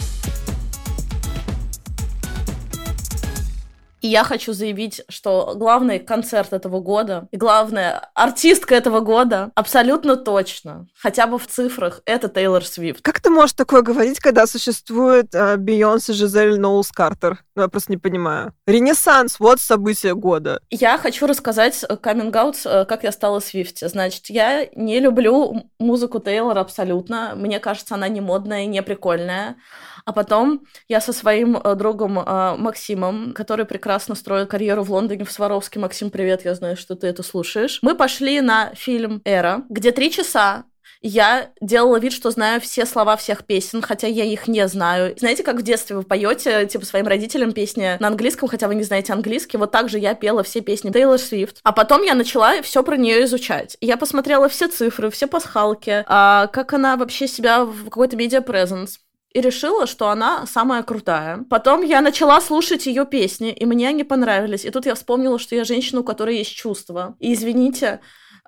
И 4.05 4.07
я 4.07 4.23
хочу 4.23 4.53
заявить, 4.53 5.01
что 5.09 5.53
главный 5.55 5.97
концерт 5.97 6.53
этого 6.53 6.79
года 6.79 7.27
и 7.31 7.37
главная 7.37 8.11
артистка 8.13 8.75
этого 8.75 8.99
года 8.99 9.49
абсолютно 9.55 10.15
точно, 10.15 10.87
хотя 10.95 11.25
бы 11.25 11.39
в 11.39 11.47
цифрах, 11.47 12.01
это 12.05 12.29
Тейлор 12.29 12.63
Свифт. 12.63 13.01
Как 13.01 13.19
ты 13.19 13.31
можешь 13.31 13.53
такое 13.53 13.81
говорить, 13.81 14.19
когда 14.19 14.45
существует 14.45 15.33
э, 15.33 15.57
Бейонсе, 15.57 16.13
Жизель, 16.13 16.59
Ноулс 16.59 16.91
Картер? 16.91 17.44
Ну, 17.55 17.61
я 17.61 17.67
просто 17.69 17.91
не 17.93 17.97
понимаю. 17.97 18.53
Ренессанс, 18.67 19.39
вот 19.39 19.61
событие 19.61 20.13
года. 20.13 20.59
Я 20.69 20.97
хочу 20.97 21.25
рассказать 21.25 21.85
э, 21.87 21.95
э, 21.95 22.85
как 22.85 23.03
я 23.03 23.11
стала 23.13 23.39
Свифти. 23.39 23.87
Значит, 23.87 24.25
я 24.27 24.67
не 24.75 24.99
люблю 24.99 25.71
музыку 25.79 26.19
Тейлора 26.19 26.59
абсолютно. 26.59 27.33
Мне 27.35 27.59
кажется, 27.59 27.95
она 27.95 28.09
не 28.09 28.19
модная, 28.19 28.65
не 28.65 28.83
прикольная. 28.83 29.55
А 30.03 30.11
потом 30.11 30.65
я 30.89 30.99
со 30.99 31.13
своим 31.13 31.55
э, 31.55 31.75
другом 31.75 32.13
Максимом, 32.15 33.33
который 33.33 33.65
прекрасно 33.65 34.15
строит 34.15 34.49
карьеру 34.49 34.83
в 34.83 34.91
Лондоне 34.91 35.23
в 35.23 35.31
Сваровске. 35.31 35.79
Максим, 35.79 36.09
привет, 36.09 36.43
я 36.43 36.55
знаю, 36.55 36.75
что 36.75 36.95
ты 36.95 37.07
это 37.07 37.23
слушаешь. 37.23 37.79
Мы 37.81 37.95
пошли 37.95 38.41
на 38.41 38.75
фильм 38.75 39.21
«Эра», 39.23 39.63
где 39.69 39.91
три 39.91 40.11
часа 40.11 40.65
я 41.07 41.51
делала 41.61 41.97
вид, 41.97 42.13
что 42.13 42.31
знаю 42.31 42.59
все 42.59 42.85
слова 42.87 43.15
всех 43.15 43.45
песен, 43.45 43.83
хотя 43.83 44.07
я 44.07 44.23
их 44.25 44.47
не 44.47 44.67
знаю. 44.67 45.15
Знаете, 45.17 45.43
как 45.43 45.57
в 45.57 45.61
детстве 45.61 45.95
вы 45.95 46.01
поете, 46.01 46.65
типа, 46.65 46.83
своим 46.83 47.05
родителям 47.05 47.51
песни 47.51 47.97
на 47.99 48.07
английском, 48.07 48.49
хотя 48.49 48.67
вы 48.67 48.73
не 48.73 48.81
знаете 48.81 49.13
английский? 49.13 49.57
Вот 49.57 49.71
так 49.71 49.87
же 49.87 49.99
я 49.99 50.15
пела 50.15 50.41
все 50.41 50.61
песни 50.61 50.91
Тейлор 50.91 51.19
Свифт. 51.19 51.59
А 51.61 51.71
потом 51.73 52.01
я 52.01 52.15
начала 52.15 52.59
все 52.63 52.81
про 52.81 52.97
нее 52.97 53.23
изучать. 53.25 53.77
Я 53.81 53.97
посмотрела 53.97 54.49
все 54.49 54.67
цифры, 54.67 55.11
все 55.11 55.27
пасхалки, 55.27 56.03
а, 56.07 56.47
как 56.47 56.73
она 56.73 56.97
вообще 56.97 57.27
себя 57.27 57.65
в 57.65 57.85
какой-то 57.85 58.17
медиа-презенс 58.17 58.97
и 59.35 59.41
решила, 59.41 59.85
что 59.85 60.07
она 60.09 60.45
самая 60.47 60.81
крутая. 60.81 61.45
Потом 61.49 61.81
я 61.81 61.99
начала 61.99 62.39
слушать 62.39 62.85
ее 62.85 63.05
песни, 63.05 63.51
и 63.51 63.65
мне 63.65 63.89
они 63.89 64.05
понравились. 64.05 64.63
И 64.63 64.71
тут 64.71 64.85
я 64.85 64.95
вспомнила, 64.95 65.37
что 65.37 65.55
я 65.55 65.65
женщина, 65.65 65.99
у 65.99 66.03
которой 66.05 66.37
есть 66.37 66.55
чувства. 66.55 67.17
И 67.19 67.33
извините, 67.33 67.99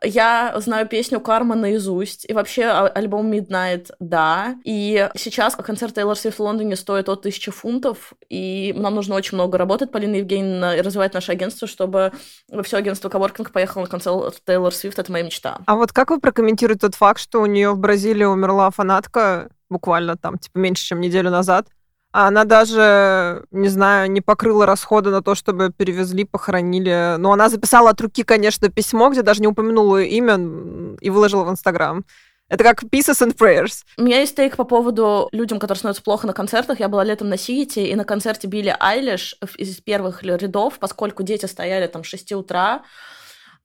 я 0.04 0.54
знаю 0.58 0.88
песню 0.88 1.20
«Карма» 1.20 1.56
наизусть, 1.56 2.25
и 2.30 2.34
вообще 2.34 2.66
а, 2.66 2.88
альбом 2.88 3.32
«Midnight»— 3.32 3.92
да. 4.00 4.56
И 4.63 5.10
сейчас 5.16 5.56
концерт 5.56 5.96
Тейлор 5.96 6.16
Свифт 6.16 6.38
в 6.38 6.44
Лондоне 6.44 6.75
стоит 6.75 7.10
от 7.10 7.24
тысячи 7.24 7.51
фунтов, 7.51 8.13
и 8.30 8.74
нам 8.77 8.96
нужно 8.96 9.16
очень 9.16 9.36
много 9.36 9.58
работать, 9.58 9.92
Полина 9.92 10.16
Евгеньевна, 10.16 10.75
и 10.75 10.82
развивать 10.82 11.13
наше 11.13 11.32
агентство, 11.32 11.68
чтобы 11.68 12.12
все 12.63 12.77
агентство 12.77 13.10
Коворкинг 13.10 13.51
поехало 13.51 13.84
на 13.84 13.89
концерт 13.89 14.42
Тейлор 14.46 14.74
Свифт. 14.74 15.00
Это 15.00 15.12
моя 15.12 15.24
мечта. 15.24 15.60
А 15.66 15.75
вот 15.75 15.92
как 15.92 16.12
вы 16.12 16.20
прокомментируете 16.20 16.82
тот 16.82 16.96
факт, 16.96 17.20
что 17.20 17.42
у 17.42 17.46
нее 17.46 17.72
в 17.72 17.80
Бразилии 17.80 18.24
умерла 18.24 18.70
фанатка 18.70 19.50
буквально 19.70 20.16
там, 20.16 20.38
типа, 20.38 20.58
меньше, 20.58 20.86
чем 20.86 21.01
неделю 21.01 21.30
назад. 21.30 21.68
А 22.17 22.29
она 22.29 22.45
даже, 22.45 23.45
не 23.51 23.67
знаю, 23.67 24.09
не 24.09 24.21
покрыла 24.21 24.65
расходы 24.65 25.12
на 25.12 25.21
то, 25.21 25.36
чтобы 25.36 25.71
перевезли, 25.71 26.24
похоронили. 26.24 27.13
Но 27.19 27.31
она 27.31 27.47
записала 27.47 27.91
от 27.91 28.01
руки, 28.01 28.24
конечно, 28.24 28.69
письмо, 28.69 29.12
где 29.12 29.21
даже 29.21 29.39
не 29.39 29.47
упомянула 29.47 30.01
имя 30.01 30.95
и 31.00 31.12
выложила 31.12 31.43
в 31.43 31.51
Инстаграм. 31.51 32.03
Это 32.50 32.63
как 32.63 32.86
pieces 32.86 33.24
and 33.24 33.38
prayers. 33.38 33.83
У 34.00 34.01
меня 34.01 34.21
есть 34.21 34.36
тейк 34.36 34.55
по 34.55 34.63
поводу 34.63 35.29
людям, 35.31 35.59
которые 35.59 35.77
становятся 35.77 36.01
плохо 36.01 36.25
на 36.25 36.33
концертах. 36.33 36.79
Я 36.79 36.88
была 36.88 37.03
летом 37.03 37.29
на 37.29 37.38
Сигите, 37.38 37.86
и 37.86 37.93
на 37.93 38.03
концерте 38.03 38.47
Билли 38.47 38.75
Айлиш 38.79 39.38
из 39.55 39.79
первых 39.79 40.24
рядов, 40.24 40.79
поскольку 40.79 41.21
дети 41.21 41.45
стояли 41.45 41.86
там 41.86 42.03
с 42.03 42.07
6 42.07 42.31
утра, 42.31 42.81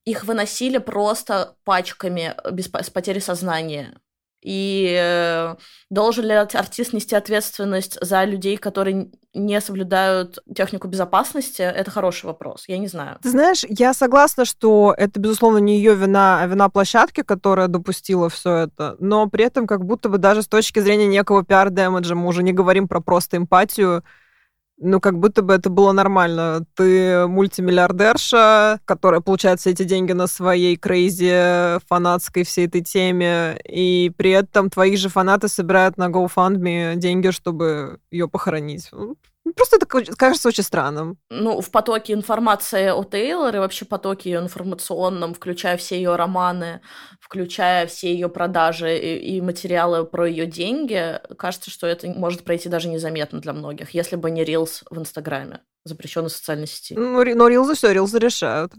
их 0.05 0.25
выносили 0.25 0.77
просто 0.77 1.57
пачками 1.65 2.35
без, 2.51 2.67
с 2.67 2.91
потери 2.91 3.21
сознания. 3.21 3.95
И 4.43 4.97
э, 4.99 5.55
должен 5.89 6.25
ли 6.25 6.33
артист 6.33 6.93
нести 6.93 7.15
ответственность 7.15 7.97
за 8.01 8.25
людей, 8.25 8.57
которые 8.57 9.11
не 9.35 9.61
соблюдают 9.61 10.39
технику 10.55 10.89
безопасности? 10.89 11.63
Это 11.63 11.91
хороший 11.91 12.27
вопрос. 12.27 12.65
Я 12.67 12.79
не 12.79 12.89
знаю. 12.89 13.19
Ты 13.23 13.31
знаешь, 13.31 13.65
я 13.69 13.95
согласна, 13.95 14.45
что 14.45 14.95
это, 14.97 15.21
безусловно, 15.21 15.59
не 15.59 15.77
ее 15.77 15.95
вина, 15.95 16.43
а 16.43 16.47
вина 16.47 16.69
площадки, 16.69 17.23
которая 17.23 17.69
допустила 17.69 18.29
все 18.29 18.57
это. 18.57 18.97
Но 18.99 19.29
при 19.29 19.45
этом, 19.45 19.67
как 19.67 19.85
будто 19.85 20.09
бы 20.09 20.19
даже 20.19 20.43
с 20.43 20.49
точки 20.49 20.81
зрения 20.81 21.07
некого 21.07 21.45
пиар-дэмэджа, 21.45 22.15
мы 22.15 22.27
уже 22.27 22.43
не 22.43 22.53
говорим 22.53 22.89
про 22.89 23.01
просто 23.01 23.37
эмпатию, 23.37 24.03
ну, 24.83 25.01
как 25.01 25.19
будто 25.19 25.43
бы 25.43 25.55
это 25.55 25.71
было 25.71 25.93
нормально. 25.93 26.65
Ты 26.75 27.27
мультимиллиардерша, 27.27 28.81
которая 28.85 29.21
получает 29.21 29.61
все 29.61 29.71
эти 29.71 29.85
деньги 29.85 30.13
на 30.13 30.27
своей 30.27 30.77
крейзи 30.77 31.81
фанатской 31.89 32.45
всей 32.45 32.67
этой 32.67 32.83
теме, 32.83 33.59
и 33.65 34.13
при 34.17 34.33
этом 34.33 34.71
твои 34.71 34.97
же 34.97 35.09
фанаты 35.09 35.49
собирают 35.49 35.97
на 35.99 36.09
GoFundMe 36.09 36.97
деньги, 36.97 37.31
чтобы 37.31 38.01
ее 38.11 38.29
похоронить. 38.29 38.89
Ну, 38.93 39.17
Просто 39.57 39.77
это 39.77 39.87
кажется 39.87 40.49
очень 40.49 40.63
странным. 40.63 41.19
Ну, 41.29 41.61
в 41.61 41.71
потоке 41.71 42.13
информации 42.13 42.91
о 42.91 43.03
Тейлор 43.03 43.55
и 43.57 43.59
вообще 43.59 43.85
потоке 43.85 44.31
ее 44.31 44.39
информационном, 44.39 45.35
включая 45.35 45.77
все 45.77 45.97
ее 45.97 46.15
романы, 46.15 46.81
включая 47.33 47.87
все 47.87 48.13
ее 48.13 48.29
продажи 48.29 48.99
и, 48.99 49.37
и 49.37 49.41
материалы 49.41 50.05
про 50.05 50.29
ее 50.29 50.45
деньги, 50.45 51.19
кажется, 51.39 51.71
что 51.71 51.87
это 51.87 52.07
может 52.09 52.45
пройти 52.45 52.69
даже 52.69 52.91
незаметно 52.91 53.41
для 53.41 53.55
многих, 53.55 53.93
если 53.95 54.17
бы 54.17 54.31
не 54.31 54.45
Reels 54.45 54.83
в 54.91 54.99
Инстаграме, 54.99 55.61
запрещенной 55.85 56.29
социальной 56.29 56.67
сети. 56.67 56.95
Ну, 56.95 57.25
но 57.35 57.49
Reels 57.49 57.75
все, 57.75 57.95
Reels 57.95 58.19
решают. 58.19 58.75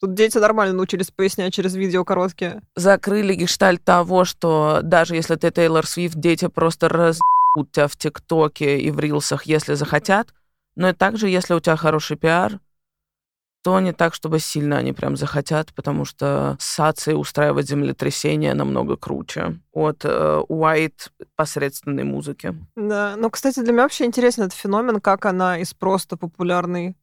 Тут 0.00 0.14
дети 0.14 0.38
нормально 0.38 0.74
научились 0.74 1.10
пояснять 1.10 1.52
через 1.52 1.74
видео 1.74 2.02
короткие. 2.06 2.62
Закрыли 2.76 3.34
гештальт 3.34 3.84
того, 3.84 4.24
что 4.24 4.80
даже 4.82 5.14
если 5.14 5.34
ты 5.34 5.50
Тейлор 5.50 5.86
Свифт, 5.86 6.16
дети 6.16 6.48
просто 6.48 6.88
раз 6.88 7.20
у 7.56 7.66
тебя 7.66 7.88
в 7.88 7.96
ТикТоке 7.96 8.78
и 8.78 8.90
в 8.90 8.98
Рилсах, 9.00 9.44
если 9.44 9.74
захотят. 9.74 10.28
Но 10.76 10.88
и 10.88 10.92
также, 10.94 11.28
если 11.28 11.52
у 11.52 11.60
тебя 11.60 11.76
хороший 11.76 12.16
пиар, 12.16 12.58
то 13.62 13.80
не 13.80 13.92
так, 13.92 14.14
чтобы 14.14 14.38
сильно 14.38 14.78
они 14.78 14.92
прям 14.92 15.16
захотят, 15.16 15.74
потому 15.74 16.04
что 16.04 16.56
с 16.58 16.78
устраивать 17.14 17.68
землетрясение 17.68 18.54
намного 18.54 18.96
круче 18.96 19.60
от 19.72 20.04
э, 20.04 20.42
white 20.48 21.10
посредственной 21.36 22.04
музыки. 22.04 22.54
Да, 22.76 23.14
ну, 23.16 23.30
кстати, 23.30 23.60
для 23.60 23.72
меня 23.72 23.82
вообще 23.82 24.04
интересен 24.04 24.44
этот 24.44 24.58
феномен, 24.58 25.00
как 25.00 25.26
она 25.26 25.58
из 25.58 25.74
просто 25.74 26.16
популярной 26.16 26.96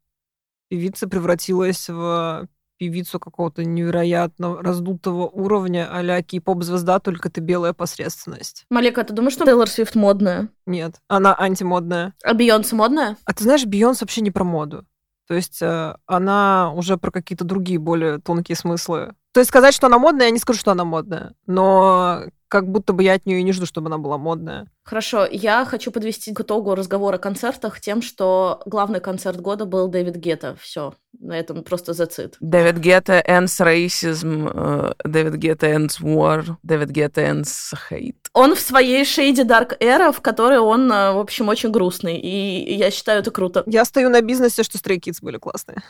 певицы 0.70 1.08
превратилась 1.08 1.90
в 1.90 2.48
певицу 2.78 3.20
какого-то 3.20 3.64
невероятно 3.64 4.62
раздутого 4.62 5.28
уровня, 5.28 5.90
а-ля 5.92 6.22
кей-поп-звезда, 6.22 7.00
только 7.00 7.30
ты 7.30 7.42
белая 7.42 7.74
посредственность. 7.74 8.66
Малика, 8.70 9.04
ты 9.04 9.14
думаешь, 9.14 9.34
что 9.34 9.46
Тейлор 9.46 9.70
Свифт 9.70 9.96
модная? 9.96 10.50
Нет, 10.66 10.96
она 11.08 11.36
антимодная. 11.38 12.14
А 12.24 12.34
Бейонсе 12.34 12.76
модная? 12.76 13.18
А 13.26 13.34
ты 13.34 13.44
знаешь, 13.44 13.66
Бейонсе 13.66 14.04
вообще 14.04 14.22
не 14.22 14.32
про 14.32 14.44
моду. 14.44 14.86
То 15.28 15.34
есть 15.34 15.62
э, 15.62 15.96
она 16.06 16.72
уже 16.74 16.98
про 16.98 17.12
какие-то 17.12 17.46
другие 17.46 17.80
более 17.80 18.20
тонкие 18.20 18.56
смыслы. 18.56 19.16
То 19.34 19.40
есть 19.42 19.50
сказать, 19.50 19.74
что 19.74 19.88
она 19.88 20.00
модная, 20.00 20.28
я 20.28 20.32
не 20.32 20.40
скажу, 20.40 20.60
что 20.60 20.72
она 20.72 20.86
модная. 20.86 21.34
Но 21.46 22.24
как 22.48 22.70
будто 22.70 22.94
бы 22.94 23.04
я 23.04 23.14
от 23.14 23.26
нее 23.26 23.44
не 23.44 23.52
жду, 23.52 23.66
чтобы 23.66 23.88
она 23.88 23.98
была 23.98 24.18
модная. 24.18 24.68
Хорошо, 24.84 25.28
я 25.30 25.66
хочу 25.66 25.92
подвести 25.92 26.34
к 26.34 26.40
итогу 26.40 26.74
разговора 26.76 27.16
о 27.16 27.20
концертах 27.20 27.82
тем, 27.82 28.02
что 28.02 28.62
главный 28.66 29.02
концерт 29.02 29.42
года 29.42 29.66
был 29.66 29.88
Дэвид 29.88 30.16
Гетта. 30.16 30.56
Все, 30.62 30.94
на 31.20 31.38
этом 31.38 31.64
просто 31.64 31.94
that's 31.94 32.23
it. 32.23 32.38
Дэвид 32.40 32.78
Гетта 32.78 33.24
ends 33.28 33.60
racism, 33.60 34.96
Дэвид 35.04 35.36
Гетта 35.36 35.68
ends 35.68 36.02
war, 36.02 36.56
Дэвид 36.64 36.90
Гетта 36.90 37.22
ends 37.22 37.74
hate. 37.90 38.16
Он 38.34 38.56
в 38.56 38.60
своей 38.60 39.06
shady 39.06 39.44
dark 39.44 39.78
era, 39.80 40.12
в 40.12 40.22
которой 40.22 40.60
он, 40.60 40.92
э, 40.92 41.14
в 41.14 41.20
общем, 41.20 41.50
очень 41.50 41.72
грустный, 41.72 42.18
и 42.18 42.76
я 42.76 42.92
считаю 42.92 43.22
это 43.22 43.32
круто. 43.32 43.64
Я 43.66 43.86
стою 43.86 44.10
на 44.10 44.22
бизнесе, 44.22 44.64
что 44.64 44.78
Stray 44.78 45.00
Kids 45.00 45.20
были 45.22 45.38
классные. 45.38 45.82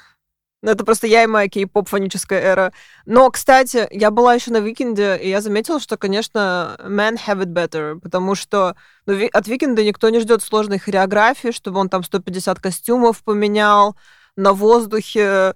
Ну, 0.65 0.71
это 0.71 0.83
просто 0.83 1.05
я 1.05 1.23
и 1.23 1.27
моя 1.27 1.47
кей-поп 1.47 1.87
фаническая 1.87 2.41
эра. 2.41 2.73
Но, 3.05 3.29
кстати, 3.29 3.87
я 3.91 4.09
была 4.09 4.33
еще 4.33 4.49
на 4.49 4.57
Викенде, 4.57 5.15
и 5.15 5.29
я 5.29 5.39
заметила, 5.39 5.79
что, 5.79 5.95
конечно, 5.95 6.75
men 6.83 7.19
have 7.27 7.43
it 7.43 7.53
better, 7.53 7.99
потому 7.99 8.33
что 8.33 8.75
ну, 9.05 9.15
от 9.31 9.47
Викенда 9.47 9.83
никто 9.83 10.09
не 10.09 10.19
ждет 10.19 10.41
сложной 10.41 10.79
хореографии, 10.79 11.51
чтобы 11.51 11.79
он 11.79 11.87
там 11.87 12.03
150 12.03 12.59
костюмов 12.59 13.23
поменял, 13.23 13.95
на 14.35 14.53
воздухе 14.53 15.21
э, 15.21 15.53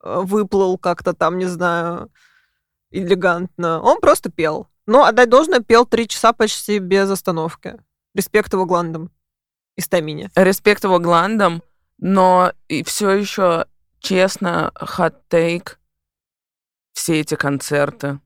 выплыл 0.00 0.78
как-то 0.78 1.12
там, 1.12 1.38
не 1.38 1.46
знаю, 1.46 2.10
элегантно. 2.90 3.80
Он 3.80 4.00
просто 4.00 4.30
пел. 4.30 4.68
Но 4.86 5.04
отдать 5.04 5.28
должное, 5.30 5.60
пел 5.60 5.86
три 5.86 6.08
часа 6.08 6.32
почти 6.32 6.78
без 6.78 7.10
остановки. 7.10 7.76
Респект 8.14 8.52
его 8.52 8.66
гландам 8.66 9.10
и 9.76 9.80
стамине. 9.80 10.30
Респект 10.34 10.84
его 10.84 10.98
гландам, 10.98 11.62
но 11.98 12.52
и 12.68 12.82
все 12.82 13.10
еще 13.10 13.66
Честно, 14.00 14.72
hot 14.74 15.13
take, 15.13 15.78
все 16.94 17.20
эти 17.20 17.34
концерты, 17.36 18.18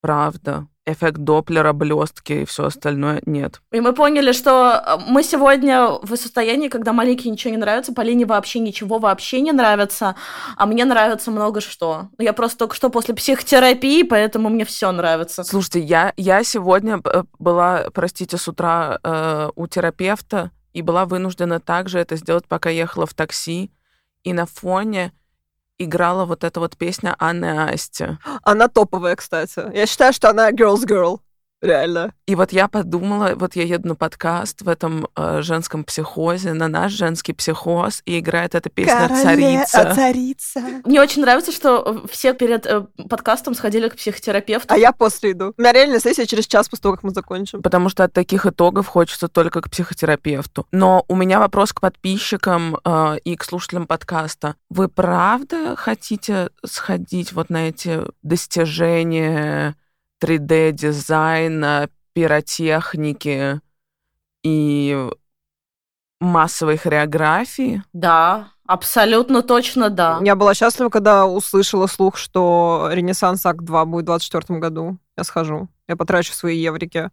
правда, 0.00 0.68
эффект 0.86 1.18
Доплера, 1.18 1.72
блестки 1.72 2.42
и 2.42 2.44
все 2.44 2.66
остальное 2.66 3.22
нет. 3.26 3.60
И 3.72 3.80
мы 3.80 3.92
поняли, 3.92 4.32
что 4.32 4.82
э, 4.84 4.96
мы 5.06 5.22
сегодня 5.22 5.88
в 6.02 6.16
состоянии, 6.16 6.68
когда 6.68 6.92
Малике 6.92 7.30
ничего 7.30 7.52
не 7.52 7.56
нравится, 7.56 7.92
Полине 7.92 8.26
вообще 8.26 8.58
ничего 8.58 8.98
вообще 8.98 9.40
не 9.40 9.52
нравится, 9.52 10.16
а 10.56 10.66
мне 10.66 10.84
нравится 10.84 11.30
много 11.30 11.60
что. 11.60 12.08
Я 12.18 12.32
просто 12.32 12.58
только 12.58 12.76
что 12.76 12.90
после 12.90 13.14
психотерапии, 13.14 14.02
поэтому 14.02 14.48
мне 14.48 14.64
все 14.64 14.92
нравится. 14.92 15.44
Слушайте, 15.44 15.80
я, 15.80 16.12
я 16.16 16.44
сегодня 16.44 17.00
э, 17.04 17.24
была, 17.38 17.86
простите, 17.92 18.36
с 18.36 18.46
утра 18.48 18.98
э, 19.02 19.50
у 19.54 19.66
терапевта 19.66 20.50
и 20.72 20.82
была 20.82 21.06
вынуждена 21.06 21.60
также 21.60 21.98
это 21.98 22.16
сделать, 22.16 22.46
пока 22.46 22.68
ехала 22.70 23.06
в 23.06 23.14
такси 23.14 23.70
и 24.22 24.32
на 24.32 24.46
фоне 24.46 25.12
играла 25.78 26.24
вот 26.24 26.44
эта 26.44 26.60
вот 26.60 26.76
песня 26.76 27.16
Анны 27.18 27.68
Асти. 27.68 28.18
Она 28.42 28.68
топовая, 28.68 29.16
кстати. 29.16 29.62
Я 29.74 29.86
считаю, 29.86 30.12
что 30.12 30.30
она 30.30 30.50
girl's 30.50 30.86
girl. 30.86 31.20
Реально. 31.64 32.12
И 32.26 32.34
вот 32.34 32.52
я 32.52 32.68
подумала, 32.68 33.32
вот 33.36 33.56
я 33.56 33.62
еду 33.62 33.88
на 33.88 33.94
подкаст 33.94 34.60
в 34.60 34.68
этом 34.68 35.08
э, 35.16 35.40
женском 35.40 35.82
психозе, 35.84 36.52
на 36.52 36.68
наш 36.68 36.92
женский 36.92 37.32
психоз, 37.32 38.02
и 38.04 38.18
играет 38.18 38.54
эта 38.54 38.68
песня 38.68 39.08
Короле, 39.08 39.64
«Царица». 39.64 39.94
«Царица». 39.94 40.60
Мне 40.84 41.00
очень 41.00 41.22
нравится, 41.22 41.52
что 41.52 42.04
все 42.10 42.34
перед 42.34 42.66
э, 42.66 42.82
подкастом 43.08 43.54
сходили 43.54 43.88
к 43.88 43.96
психотерапевту. 43.96 44.74
А 44.74 44.76
я 44.76 44.92
после 44.92 45.32
иду. 45.32 45.54
У 45.56 45.60
меня 45.60 45.72
реально 45.72 46.00
сессия 46.00 46.26
через 46.26 46.46
час 46.46 46.68
после 46.68 46.82
того, 46.82 46.96
как 46.96 47.04
мы 47.04 47.10
закончим. 47.10 47.62
Потому 47.62 47.88
что 47.88 48.04
от 48.04 48.12
таких 48.12 48.44
итогов 48.44 48.86
хочется 48.86 49.28
только 49.28 49.62
к 49.62 49.70
психотерапевту. 49.70 50.66
Но 50.70 51.06
у 51.08 51.16
меня 51.16 51.38
вопрос 51.38 51.72
к 51.72 51.80
подписчикам 51.80 52.76
э, 52.84 53.18
и 53.24 53.36
к 53.36 53.44
слушателям 53.44 53.86
подкаста. 53.86 54.56
Вы 54.68 54.88
правда 54.88 55.76
хотите 55.76 56.50
сходить 56.62 57.32
вот 57.32 57.48
на 57.48 57.68
эти 57.68 58.02
достижения 58.22 59.76
3D-дизайна, 60.24 61.90
пиротехники 62.14 63.60
и 64.42 65.08
массовой 66.18 66.78
хореографии? 66.78 67.82
Да, 67.92 68.48
абсолютно 68.66 69.42
точно 69.42 69.90
да. 69.90 70.20
Я 70.22 70.34
была 70.34 70.54
счастлива, 70.54 70.88
когда 70.88 71.26
услышала 71.26 71.86
слух, 71.86 72.16
что 72.16 72.88
Ренессанс 72.90 73.44
Акт 73.44 73.60
2 73.60 73.84
будет 73.84 74.04
в 74.04 74.06
2024 74.06 74.60
году. 74.60 74.98
Я 75.18 75.24
схожу. 75.24 75.68
Я 75.88 75.96
потрачу 75.96 76.32
свои 76.32 76.56
еврики. 76.56 77.10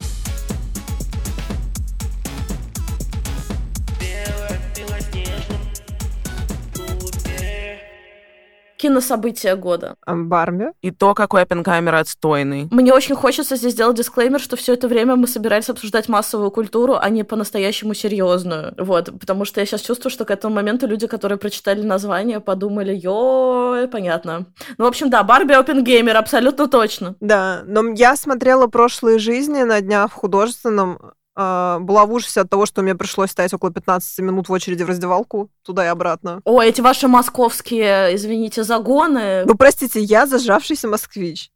Кинособытия 8.82 9.56
года. 9.56 9.96
Барби. 10.08 10.72
И 10.82 10.90
то, 10.90 11.14
какой 11.14 11.44
Оппенгеймер 11.44 11.96
отстойный. 11.96 12.68
Мне 12.72 12.94
очень 12.94 13.16
хочется 13.16 13.56
здесь 13.56 13.74
сделать 13.74 13.98
дисклеймер, 13.98 14.40
что 14.40 14.56
все 14.56 14.74
это 14.74 14.88
время 14.88 15.16
мы 15.16 15.28
собирались 15.28 15.70
обсуждать 15.70 16.10
массовую 16.10 16.50
культуру, 16.50 16.98
а 17.00 17.10
не 17.10 17.24
по-настоящему 17.24 17.94
серьезную. 17.94 18.74
Вот, 18.78 19.12
потому 19.20 19.46
что 19.46 19.60
я 19.60 19.68
сейчас 19.68 19.82
чувствую, 19.82 20.12
что 20.12 20.26
к 20.26 20.32
этому 20.32 20.56
моменту 20.56 20.88
люди, 20.88 21.06
которые 21.06 21.38
прочитали 21.38 21.84
название, 21.84 22.40
подумали, 22.40 22.94
ё, 22.96 23.88
понятно. 23.92 24.48
Ну, 24.78 24.86
в 24.86 24.88
общем, 24.88 25.10
да, 25.10 25.22
Барби 25.24 25.54
Оппенгеймер, 25.54 26.18
абсолютно 26.18 26.68
точно. 26.68 27.16
Да, 27.20 27.62
но 27.66 27.84
я 27.94 28.16
смотрела 28.16 28.66
прошлые 28.68 29.20
жизни 29.20 29.62
на 29.62 29.82
днях 29.82 30.12
в 30.12 30.16
художественном 30.16 31.14
была 31.36 32.06
в 32.06 32.12
ужасе 32.12 32.42
от 32.42 32.50
того, 32.50 32.66
что 32.66 32.82
мне 32.82 32.96
пришлось 32.96 33.32
стоять 33.32 33.54
около 33.54 33.72
15 33.72 34.20
минут 34.20 34.50
в 34.50 34.52
очереди 34.52 34.84
в 34.84 34.90
раздевалку, 34.90 35.50
туда 35.64 35.86
и 35.86 35.88
обратно. 35.88 36.42
О, 36.44 36.62
эти 36.62 36.82
ваши 36.82 37.08
московские, 37.08 38.16
извините, 38.16 38.64
загоны. 38.64 39.46
Ну, 39.46 39.56
простите, 39.56 40.02
я 40.02 40.26
зажавшийся 40.26 40.88
москвич. 40.88 41.52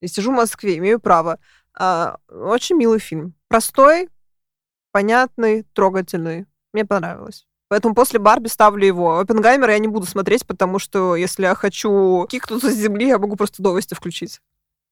И 0.00 0.06
сижу 0.06 0.32
в 0.32 0.36
Москве, 0.36 0.78
имею 0.78 1.00
право. 1.00 1.38
А, 1.74 2.18
очень 2.30 2.76
милый 2.76 3.00
фильм. 3.00 3.34
Простой, 3.48 4.08
понятный, 4.92 5.64
трогательный. 5.74 6.46
Мне 6.72 6.84
понравилось. 6.84 7.46
Поэтому 7.68 7.94
после 7.94 8.18
Барби 8.18 8.48
ставлю 8.48 8.86
его. 8.86 9.18
Оппенгаймера 9.18 9.72
я 9.72 9.78
не 9.78 9.88
буду 9.88 10.06
смотреть, 10.06 10.46
потому 10.46 10.78
что 10.78 11.16
если 11.16 11.42
я 11.42 11.54
хочу 11.54 12.26
кикнуться 12.28 12.70
с 12.70 12.74
земли, 12.74 13.08
я 13.08 13.18
могу 13.18 13.36
просто 13.36 13.62
новости 13.62 13.94
включить. 13.94 14.40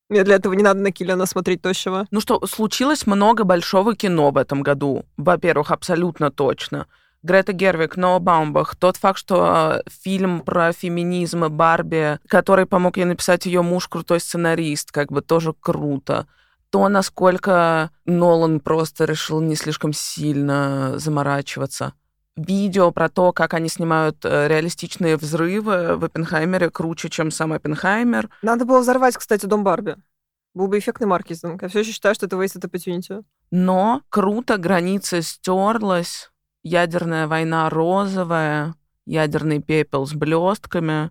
Мне 0.09 0.23
для 0.23 0.37
этого 0.37 0.53
не 0.53 0.63
надо 0.63 0.81
на 0.81 0.93
Киллиана 0.93 1.27
смотреть 1.27 1.63
тощего. 1.63 2.07
Ну 2.11 2.21
что, 2.21 2.45
случилось 2.47 3.07
много 3.07 3.45
большого 3.45 3.97
кино 3.97 4.31
в 4.31 4.37
этом 4.37 4.63
году. 4.63 5.05
Во-первых, 5.17 5.73
абсолютно 5.73 6.31
точно. 6.31 6.87
Грета 7.25 7.53
Гервик, 7.53 7.97
Ноа 7.97 8.21
Баумбах, 8.21 8.77
тот 8.77 8.97
факт, 8.97 9.19
что 9.19 9.83
э, 9.85 9.91
фильм 9.91 10.43
про 10.43 10.73
феминизм 10.73 11.45
и 11.45 11.49
Барби, 11.49 12.21
который 12.29 12.67
помог 12.67 12.99
ей 12.99 13.05
написать 13.05 13.47
ее 13.47 13.63
муж, 13.63 13.89
крутой 13.89 14.21
сценарист, 14.21 14.93
как 14.93 15.11
бы 15.11 15.23
тоже 15.23 15.53
круто. 15.59 16.29
То, 16.71 16.89
насколько 16.89 17.91
Нолан 18.05 18.61
просто 18.61 19.07
решил 19.07 19.41
не 19.41 19.57
слишком 19.57 19.93
сильно 19.93 20.99
заморачиваться. 20.99 21.95
Видео 22.37 22.91
про 22.91 23.09
то, 23.09 23.33
как 23.33 23.55
они 23.55 23.69
снимают 23.69 24.25
э, 24.25 24.49
реалистичные 24.49 25.17
взрывы 25.17 25.97
в 25.97 26.05
Оппенхаймере 26.05 26.71
круче, 26.71 27.09
чем 27.09 27.31
сам 27.31 27.53
Оппенхаймер. 27.53 28.29
Надо 28.43 28.65
было 28.65 28.81
взорвать, 28.81 29.17
кстати, 29.17 29.47
дом 29.47 29.65
Барби. 29.65 29.97
Был 30.55 30.69
бы 30.69 30.79
эффектный 30.79 31.07
маркетинг. 31.07 31.63
Я 31.63 31.69
все 31.69 31.81
еще 31.81 31.93
считаю, 31.93 32.15
что 32.15 32.27
это 32.27 32.37
wasted 32.37 32.69
opportunity. 32.69 33.23
Но 33.51 34.03
круто, 34.09 34.57
граница 34.57 35.23
стерлась, 35.23 36.31
ядерная 36.63 37.27
война 37.27 37.69
розовая, 37.71 38.75
ядерный 39.07 39.61
пепел 39.61 40.07
с 40.07 40.13
блестками. 40.13 41.11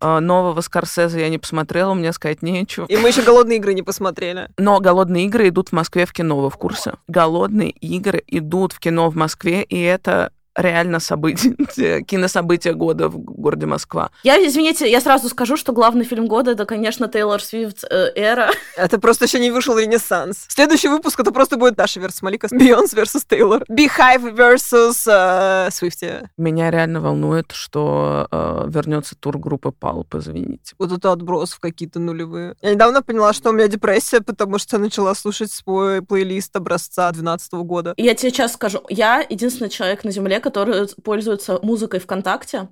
А, 0.00 0.20
нового 0.20 0.60
Скорсезе 0.60 1.20
я 1.20 1.28
не 1.28 1.38
посмотрела, 1.38 1.94
мне 1.94 2.12
сказать 2.12 2.42
нечего. 2.42 2.86
И 2.86 2.96
мы 2.96 3.08
еще 3.08 3.22
«Голодные 3.22 3.58
игры» 3.58 3.74
не 3.74 3.82
посмотрели. 3.82 4.48
Но 4.58 4.80
«Голодные 4.80 5.26
игры» 5.26 5.48
идут 5.48 5.70
в 5.70 5.72
Москве 5.72 6.06
в 6.06 6.12
кино, 6.12 6.38
вы 6.40 6.50
в 6.50 6.56
курсе? 6.56 6.94
«Голодные 7.08 7.70
игры» 7.70 8.22
идут 8.26 8.72
в 8.72 8.78
кино 8.78 9.10
в 9.10 9.16
Москве, 9.16 9.62
и 9.62 9.80
это 9.80 10.32
реально 10.56 11.00
событие, 11.00 12.02
кинособытие 12.06 12.74
года 12.74 13.08
в 13.08 13.18
городе 13.18 13.66
Москва. 13.66 14.10
Я, 14.22 14.44
извините, 14.44 14.90
я 14.90 15.00
сразу 15.00 15.28
скажу, 15.28 15.56
что 15.56 15.72
главный 15.72 16.04
фильм 16.04 16.26
года 16.26 16.52
это, 16.52 16.64
конечно, 16.64 17.08
Тейлор 17.08 17.42
Свифт 17.42 17.84
э, 17.84 18.12
«Эра». 18.14 18.50
Это 18.76 18.98
просто 18.98 19.24
еще 19.24 19.38
не 19.38 19.50
вышел 19.50 19.78
Ренессанс. 19.78 20.46
Следующий 20.48 20.88
выпуск 20.88 21.18
это 21.20 21.32
просто 21.32 21.56
будет 21.56 21.74
Даша 21.74 22.00
versus 22.00 22.18
Малика, 22.22 22.48
Бейонс 22.50 22.94
versus 22.94 23.22
Тейлор, 23.28 23.64
Beehive 23.70 24.34
versus 24.34 25.06
э, 25.06 25.70
Свифти. 25.70 26.28
Меня 26.36 26.70
реально 26.70 27.00
волнует, 27.00 27.52
что 27.52 28.28
э, 28.30 28.64
вернется 28.68 29.14
тур 29.16 29.38
группы 29.38 29.72
Палп, 29.72 30.14
извините. 30.14 30.74
Вот 30.78 30.92
это 30.92 31.12
отбросов 31.12 31.58
какие-то 31.60 31.98
нулевые. 31.98 32.54
Я 32.62 32.74
недавно 32.74 33.02
поняла, 33.02 33.32
что 33.32 33.50
у 33.50 33.52
меня 33.52 33.68
депрессия, 33.68 34.20
потому 34.20 34.58
что 34.58 34.76
я 34.76 34.82
начала 34.82 35.14
слушать 35.14 35.50
свой 35.50 36.02
плейлист 36.02 36.54
образца 36.56 37.10
2012 37.12 37.52
года. 37.54 37.94
Я 37.96 38.14
тебе 38.14 38.30
сейчас 38.30 38.54
скажу, 38.54 38.82
я 38.88 39.24
единственный 39.28 39.70
человек 39.70 40.04
на 40.04 40.10
Земле, 40.10 40.40
которые 40.50 40.86
пользуются 41.02 41.58
музыкой 41.62 42.00
ВКонтакте, 42.00 42.68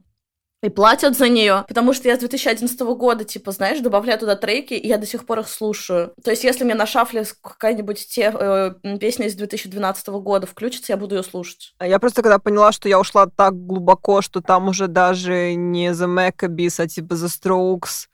и 0.65 0.71
платят 0.71 1.15
за 1.15 1.29
нее, 1.29 1.67
потому 1.69 1.93
что 1.93 2.09
я 2.09 2.17
с 2.17 2.21
2011 2.21 2.81
года, 2.81 3.25
типа, 3.25 3.53
знаешь, 3.53 3.81
добавляю 3.81 4.19
туда 4.19 4.35
треки, 4.35 4.73
и 4.73 4.89
я 4.89 4.97
до 4.97 5.05
сих 5.05 5.27
пор 5.27 5.41
их 5.41 5.49
слушаю. 5.49 6.15
То 6.25 6.31
есть, 6.31 6.43
если 6.43 6.65
мне 6.65 6.75
на 6.75 6.87
шафле 6.87 7.27
какая-нибудь 7.43 8.07
те, 8.09 8.33
э, 8.35 8.75
песня 8.99 9.27
из 9.27 9.35
2012 9.35 10.21
года 10.21 10.47
включится, 10.47 10.95
я 10.95 10.97
буду 10.97 11.17
ее 11.17 11.23
слушать. 11.23 11.75
А 11.77 11.87
я 11.87 11.99
просто 11.99 12.23
когда 12.23 12.39
поняла, 12.39 12.73
что 12.73 12.89
я 12.89 12.99
ушла 12.99 13.27
так 13.27 13.55
глубоко, 13.55 14.23
что 14.23 14.41
там 14.41 14.69
уже 14.69 14.89
даже 14.89 15.53
не 15.53 15.89
The 15.89 16.09
Maccabees, 16.09 16.83
а 16.83 16.89
типа 16.89 17.13
The 17.13 17.27
Strokes, 17.29 18.07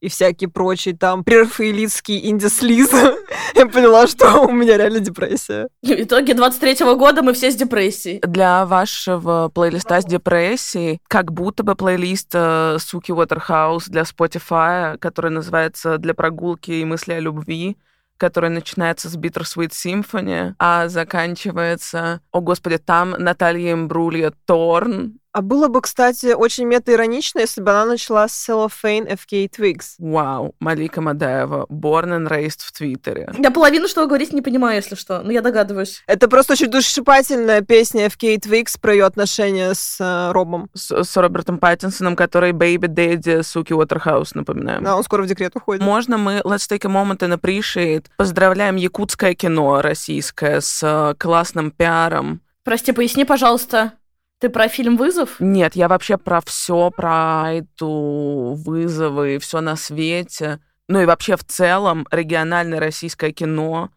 и 0.00 0.08
всякие 0.08 0.48
прочие 0.48 0.96
там 0.96 1.24
прерафаэлитские 1.24 2.30
инди-слиз, 2.30 2.90
я 3.54 3.66
поняла, 3.66 4.06
что 4.06 4.42
у 4.46 4.52
меня 4.52 4.76
реально 4.76 5.00
депрессия. 5.00 5.68
В 5.82 5.90
итоге 5.90 6.34
23-го 6.34 6.96
года 6.96 7.22
мы 7.22 7.32
все 7.32 7.50
с 7.50 7.56
депрессией. 7.56 8.20
Для 8.20 8.66
вашего 8.66 9.50
плейлиста 9.52 10.00
с 10.00 10.04
депрессией, 10.04 11.00
как 11.08 11.32
будто 11.32 11.62
бы 11.62 11.74
плейлист 11.74 12.30
э, 12.34 12.76
Суки 12.80 13.10
Waterhouse 13.10 13.84
для 13.88 14.02
Spotify, 14.02 14.96
который 14.98 15.30
называется 15.30 15.98
«Для 15.98 16.14
прогулки 16.14 16.70
и 16.70 16.84
мысли 16.84 17.14
о 17.14 17.20
любви», 17.20 17.76
который 18.18 18.50
начинается 18.50 19.08
с 19.08 19.16
Bittersweet 19.16 19.70
Symphony, 19.70 20.54
а 20.58 20.88
заканчивается, 20.88 22.20
о 22.32 22.40
господи, 22.40 22.78
там 22.78 23.10
Наталья 23.10 23.72
Имбрулья 23.72 24.32
Торн, 24.44 25.18
а 25.38 25.40
было 25.40 25.68
бы, 25.68 25.80
кстати, 25.80 26.32
очень 26.32 26.64
мета-иронично, 26.64 27.38
если 27.38 27.60
бы 27.60 27.70
она 27.70 27.84
начала 27.84 28.26
с 28.26 28.48
Cellophane 28.48 29.08
FK 29.08 29.48
Twigs. 29.48 29.94
Вау, 29.98 30.56
Малика 30.58 31.00
Мадаева, 31.00 31.66
born 31.70 32.06
and 32.06 32.28
raised 32.28 32.58
в 32.58 32.72
Твиттере. 32.72 33.32
Я 33.38 33.52
половину, 33.52 33.86
что 33.86 34.00
вы 34.00 34.08
говорите, 34.08 34.34
не 34.34 34.42
понимаю, 34.42 34.76
если 34.76 34.96
что, 34.96 35.22
но 35.22 35.30
я 35.30 35.40
догадываюсь. 35.40 36.02
Это 36.08 36.26
просто 36.26 36.54
очень 36.54 36.66
душесчипательная 36.66 37.60
песня 37.60 38.06
FK 38.06 38.40
Twigs 38.40 38.80
про 38.80 38.92
ее 38.92 39.04
отношения 39.04 39.74
с 39.74 39.98
э, 40.00 40.32
Робом. 40.32 40.70
С, 40.74 41.04
с 41.04 41.16
Робертом 41.16 41.58
Паттинсоном, 41.58 42.16
который 42.16 42.50
Baby 42.50 42.88
Daddy 42.88 43.44
Суки 43.44 43.72
Уотерхаус, 43.72 44.34
напоминаем. 44.34 44.82
Да, 44.82 44.96
он 44.96 45.04
скоро 45.04 45.22
в 45.22 45.26
декрет 45.28 45.54
уходит. 45.54 45.84
Можно 45.84 46.18
мы 46.18 46.40
Let's 46.40 46.68
take 46.68 46.84
a 46.84 46.90
moment 46.90 47.18
and 47.20 47.40
appreciate. 47.40 48.06
Поздравляем 48.16 48.74
якутское 48.74 49.34
кино 49.34 49.82
российское 49.82 50.60
с 50.60 50.82
э, 50.82 51.14
классным 51.16 51.70
пиаром. 51.70 52.40
Прости, 52.64 52.90
поясни, 52.90 53.24
пожалуйста. 53.24 53.92
Ты 54.40 54.50
про 54.50 54.68
фильм 54.68 54.96
«Вызов»? 54.96 55.40
Нет, 55.40 55.74
я 55.74 55.88
вообще 55.88 56.16
про 56.16 56.40
все, 56.40 56.92
про 56.92 57.54
эту 57.54 58.54
вызовы, 58.64 59.38
все 59.40 59.60
на 59.60 59.74
свете. 59.74 60.60
Ну 60.86 61.00
и 61.00 61.06
вообще 61.06 61.36
в 61.36 61.42
целом 61.42 62.06
региональное 62.12 62.78
российское 62.78 63.32
кино. 63.32 63.90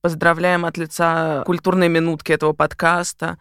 Поздравляем 0.00 0.64
от 0.64 0.76
лица 0.78 1.44
культурной 1.46 1.88
минутки 1.88 2.32
этого 2.32 2.52
подкаста. 2.52 3.38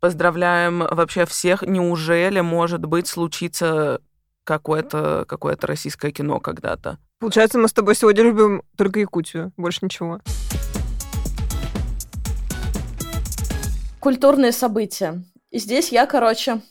Поздравляем 0.00 0.86
вообще 0.90 1.26
всех. 1.26 1.60
Неужели, 1.60 2.40
может 2.40 2.86
быть, 2.86 3.06
случится 3.06 4.00
какое-то 4.44 5.26
какое 5.28 5.54
российское 5.60 6.12
кино 6.12 6.40
когда-то? 6.40 6.98
Получается, 7.18 7.58
мы 7.58 7.68
с 7.68 7.74
тобой 7.74 7.94
сегодня 7.94 8.22
любим 8.24 8.62
только 8.78 9.00
Якутию, 9.00 9.52
больше 9.58 9.80
ничего. 9.82 10.20
Культурные 14.00 14.52
события. 14.52 15.22
И 15.54 15.58
здесь 15.60 15.92
я, 15.92 16.04
короче, 16.06 16.62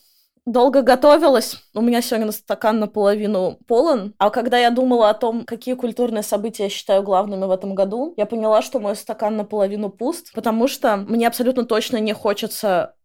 долго 0.46 0.82
готовилась. 0.82 1.56
У 1.74 1.80
меня 1.80 2.02
сегодня 2.02 2.30
стакан 2.34 2.82
наполовину 2.82 3.58
полон. 3.66 4.14
А 4.18 4.30
когда 4.30 4.58
я 4.60 4.72
думала 4.72 5.10
о 5.10 5.14
том, 5.14 5.46
какие 5.46 5.76
культурные 5.76 6.22
события 6.22 6.64
я 6.64 6.70
считаю 6.70 7.02
главными 7.02 7.46
в 7.46 7.52
этом 7.52 7.76
году, 7.76 8.14
я 8.18 8.26
поняла, 8.26 8.62
что 8.62 8.82
мой 8.82 8.98
стакан 8.98 9.38
наполовину 9.38 9.90
пуст, 9.90 10.34
потому 10.34 10.68
что 10.68 10.98
мне 10.98 11.30
абсолютно 11.30 11.64
точно 11.64 11.96
не 11.96 12.12
хочется 12.12 12.98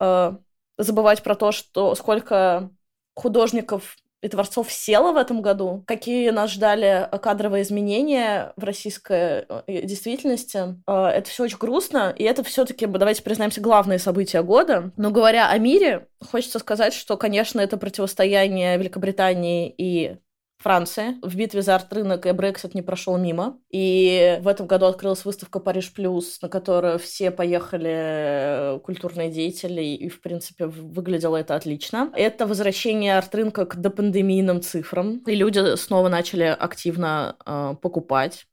э, 0.00 0.32
забывать 0.76 1.22
про 1.22 1.34
то, 1.34 1.50
что 1.50 1.94
сколько 1.94 2.68
художников 3.14 3.96
и 4.22 4.28
творцов 4.28 4.70
село 4.70 5.12
в 5.12 5.16
этом 5.16 5.42
году, 5.42 5.82
какие 5.86 6.30
нас 6.30 6.52
ждали 6.52 7.08
кадровые 7.20 7.62
изменения 7.64 8.52
в 8.56 8.64
российской 8.64 9.46
э, 9.66 9.82
действительности. 9.82 10.76
Э, 10.86 11.06
это 11.06 11.28
все 11.28 11.44
очень 11.44 11.58
грустно, 11.58 12.14
и 12.16 12.22
это 12.22 12.44
все-таки, 12.44 12.86
давайте 12.86 13.22
признаемся, 13.22 13.60
главные 13.60 13.98
события 13.98 14.42
года. 14.42 14.92
Но 14.96 15.10
говоря 15.10 15.50
о 15.50 15.58
мире, 15.58 16.06
хочется 16.30 16.60
сказать, 16.60 16.94
что, 16.94 17.16
конечно, 17.16 17.60
это 17.60 17.76
противостояние 17.76 18.78
Великобритании 18.78 19.74
и 19.76 20.16
Франции. 20.62 21.16
В 21.22 21.36
битве 21.36 21.60
за 21.62 21.74
арт-рынок 21.74 22.26
и 22.26 22.32
Брексит 22.32 22.74
не 22.74 22.82
прошел 22.82 23.18
мимо. 23.18 23.58
И 23.70 24.38
в 24.42 24.48
этом 24.48 24.66
году 24.66 24.86
открылась 24.86 25.24
выставка 25.24 25.60
«Париж 25.60 25.92
Плюс», 25.92 26.40
на 26.40 26.48
которую 26.48 26.98
все 26.98 27.30
поехали 27.30 27.90
э, 27.90 28.78
культурные 28.80 29.30
деятели, 29.30 29.82
и, 29.82 30.08
в 30.08 30.20
принципе, 30.20 30.66
выглядело 30.66 31.36
это 31.36 31.56
отлично. 31.56 32.10
Это 32.14 32.46
возвращение 32.46 33.18
арт-рынка 33.18 33.66
к 33.66 33.76
допандемийным 33.76 34.62
цифрам. 34.62 35.18
И 35.26 35.34
люди 35.34 35.76
снова 35.76 36.08
начали 36.08 36.44
активно 36.44 37.36
э, 37.44 37.74
покупать. 37.82 38.46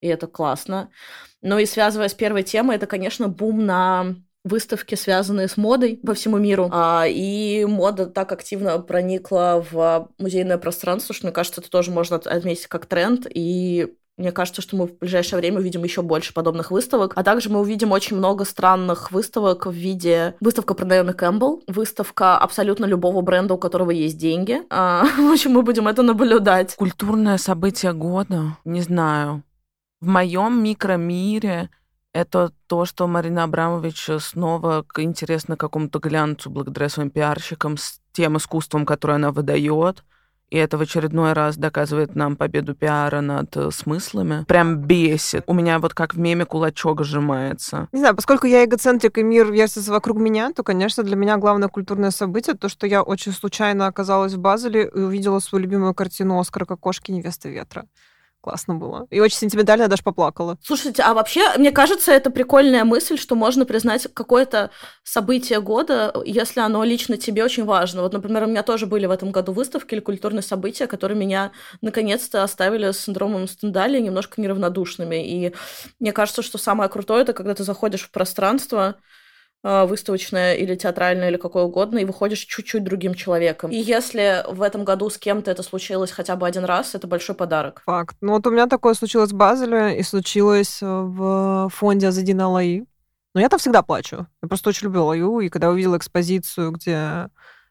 И 0.00 0.08
это 0.08 0.26
классно. 0.26 0.90
Но 1.42 1.58
и 1.58 1.66
связывая 1.66 2.08
с 2.08 2.14
первой 2.14 2.42
темой, 2.42 2.76
это, 2.76 2.86
конечно, 2.86 3.28
бум 3.28 3.64
на 3.64 4.16
выставки, 4.44 4.94
связанные 4.94 5.48
с 5.48 5.56
модой 5.56 6.00
по 6.04 6.14
всему 6.14 6.38
миру. 6.38 6.68
А, 6.72 7.04
и 7.06 7.64
мода 7.64 8.06
так 8.06 8.32
активно 8.32 8.78
проникла 8.78 9.64
в 9.70 10.08
музейное 10.18 10.58
пространство, 10.58 11.14
что, 11.14 11.26
мне 11.26 11.32
кажется, 11.32 11.60
это 11.60 11.70
тоже 11.70 11.90
можно 11.90 12.16
отметить 12.16 12.66
как 12.66 12.86
тренд. 12.86 13.26
И 13.32 13.94
мне 14.18 14.30
кажется, 14.30 14.60
что 14.60 14.76
мы 14.76 14.86
в 14.88 14.98
ближайшее 14.98 15.38
время 15.38 15.58
увидим 15.58 15.84
еще 15.84 16.02
больше 16.02 16.34
подобных 16.34 16.70
выставок. 16.70 17.12
А 17.16 17.22
также 17.22 17.48
мы 17.48 17.60
увидим 17.60 17.92
очень 17.92 18.16
много 18.16 18.44
странных 18.44 19.10
выставок 19.10 19.66
в 19.66 19.72
виде 19.72 20.34
выставка 20.40 20.74
про 20.74 20.84
Наоми 20.84 21.12
Кэмпбелл, 21.12 21.62
выставка 21.66 22.36
абсолютно 22.36 22.84
любого 22.84 23.22
бренда, 23.22 23.54
у 23.54 23.58
которого 23.58 23.90
есть 23.90 24.18
деньги. 24.18 24.60
А, 24.70 25.04
в 25.16 25.32
общем, 25.32 25.52
мы 25.52 25.62
будем 25.62 25.88
это 25.88 26.02
наблюдать. 26.02 26.76
Культурное 26.76 27.38
событие 27.38 27.92
года? 27.92 28.58
Не 28.64 28.82
знаю. 28.82 29.44
В 30.00 30.08
моем 30.08 30.62
микромире 30.62 31.70
это 32.12 32.52
то, 32.66 32.84
что 32.84 33.06
Марина 33.06 33.44
Абрамович 33.44 34.10
снова 34.20 34.84
интересна 34.98 35.56
какому-то 35.56 35.98
глянцу 35.98 36.50
благодаря 36.50 36.88
своим 36.88 37.10
пиарщикам 37.10 37.76
с 37.76 38.00
тем 38.12 38.36
искусством, 38.36 38.84
которое 38.84 39.14
она 39.14 39.32
выдает. 39.32 40.04
И 40.50 40.58
это 40.58 40.76
в 40.76 40.82
очередной 40.82 41.32
раз 41.32 41.56
доказывает 41.56 42.14
нам 42.14 42.36
победу 42.36 42.74
пиара 42.74 43.22
над 43.22 43.56
э, 43.56 43.70
смыслами. 43.70 44.44
Прям 44.44 44.82
бесит. 44.82 45.44
У 45.46 45.54
меня 45.54 45.78
вот 45.78 45.94
как 45.94 46.12
в 46.12 46.18
меме 46.18 46.44
кулачок 46.44 47.02
сжимается. 47.04 47.88
Не 47.90 48.00
знаю, 48.00 48.14
поскольку 48.14 48.46
я 48.46 48.62
эгоцентрик 48.62 49.16
и 49.16 49.22
мир 49.22 49.50
вертится 49.50 49.90
вокруг 49.90 50.18
меня, 50.18 50.52
то, 50.52 50.62
конечно, 50.62 51.02
для 51.04 51.16
меня 51.16 51.38
главное 51.38 51.68
культурное 51.68 52.10
событие 52.10 52.54
то, 52.54 52.68
что 52.68 52.86
я 52.86 53.02
очень 53.02 53.32
случайно 53.32 53.86
оказалась 53.86 54.34
в 54.34 54.40
Базеле 54.40 54.90
и 54.94 54.98
увидела 54.98 55.38
свою 55.38 55.62
любимую 55.62 55.94
картину 55.94 56.38
Оскара 56.38 56.66
«Кокошки 56.66 57.12
невесты 57.12 57.48
ветра». 57.48 57.86
Классно 58.42 58.74
было. 58.74 59.06
И 59.10 59.20
очень 59.20 59.38
сентиментально 59.38 59.86
даже 59.86 60.02
поплакала. 60.02 60.58
Слушайте, 60.64 61.04
а 61.04 61.14
вообще, 61.14 61.56
мне 61.58 61.70
кажется, 61.70 62.10
это 62.10 62.28
прикольная 62.28 62.82
мысль, 62.84 63.16
что 63.16 63.36
можно 63.36 63.64
признать 63.64 64.08
какое-то 64.12 64.70
событие 65.04 65.60
года, 65.60 66.12
если 66.26 66.58
оно 66.58 66.82
лично 66.82 67.16
тебе 67.16 67.44
очень 67.44 67.64
важно. 67.64 68.02
Вот, 68.02 68.12
например, 68.12 68.42
у 68.42 68.46
меня 68.48 68.64
тоже 68.64 68.86
были 68.86 69.06
в 69.06 69.12
этом 69.12 69.30
году 69.30 69.52
выставки 69.52 69.94
или 69.94 70.00
культурные 70.00 70.42
события, 70.42 70.88
которые 70.88 71.16
меня 71.16 71.52
наконец-то 71.82 72.42
оставили 72.42 72.90
с 72.90 72.98
синдромом 72.98 73.46
Стендаля 73.46 74.00
немножко 74.00 74.40
неравнодушными. 74.40 75.24
И 75.24 75.54
мне 76.00 76.12
кажется, 76.12 76.42
что 76.42 76.58
самое 76.58 76.90
крутое— 76.90 77.22
это 77.22 77.34
когда 77.34 77.54
ты 77.54 77.62
заходишь 77.62 78.02
в 78.02 78.10
пространство, 78.10 78.96
выставочное 79.62 80.54
или 80.54 80.74
театральное 80.74 81.28
или 81.28 81.36
какое 81.36 81.62
угодно, 81.64 81.98
и 81.98 82.04
выходишь 82.04 82.40
чуть-чуть 82.40 82.82
другим 82.82 83.14
человеком. 83.14 83.70
И 83.70 83.76
если 83.76 84.44
в 84.48 84.60
этом 84.60 84.84
году 84.84 85.08
с 85.08 85.18
кем-то 85.18 85.50
это 85.50 85.62
случилось 85.62 86.10
хотя 86.10 86.34
бы 86.36 86.46
один 86.46 86.64
раз, 86.64 86.94
это 86.94 87.06
большой 87.06 87.36
подарок. 87.36 87.82
Факт. 87.86 88.16
Ну 88.20 88.32
вот 88.32 88.46
у 88.46 88.50
меня 88.50 88.66
такое 88.66 88.94
случилось 88.94 89.30
в 89.30 89.36
Базеле 89.36 89.98
и 89.98 90.02
случилось 90.02 90.78
в 90.80 91.68
фонде 91.72 92.08
Азадина 92.08 92.48
Лаи. 92.48 92.84
Но 93.34 93.40
я 93.40 93.48
там 93.48 93.58
всегда 93.58 93.82
плачу. 93.82 94.26
Я 94.42 94.48
просто 94.48 94.68
очень 94.68 94.86
люблю 94.86 95.04
Лаю, 95.04 95.40
и 95.40 95.48
когда 95.48 95.70
увидела 95.70 95.96
экспозицию, 95.96 96.72
где 96.72 97.28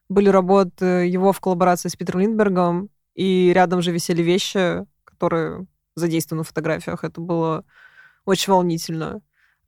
были 0.09 0.29
работы 0.29 0.85
его 0.85 1.31
в 1.31 1.39
коллаборации 1.39 1.89
с 1.89 1.95
Питером 1.95 2.21
Линдбергом, 2.21 2.89
и 3.15 3.51
рядом 3.53 3.81
же 3.81 3.91
висели 3.91 4.23
вещи, 4.23 4.85
которые 5.03 5.67
задействованы 5.95 6.43
в 6.43 6.47
фотографиях. 6.47 7.03
Это 7.03 7.21
было 7.21 7.63
очень 8.25 8.51
волнительно. 8.53 9.21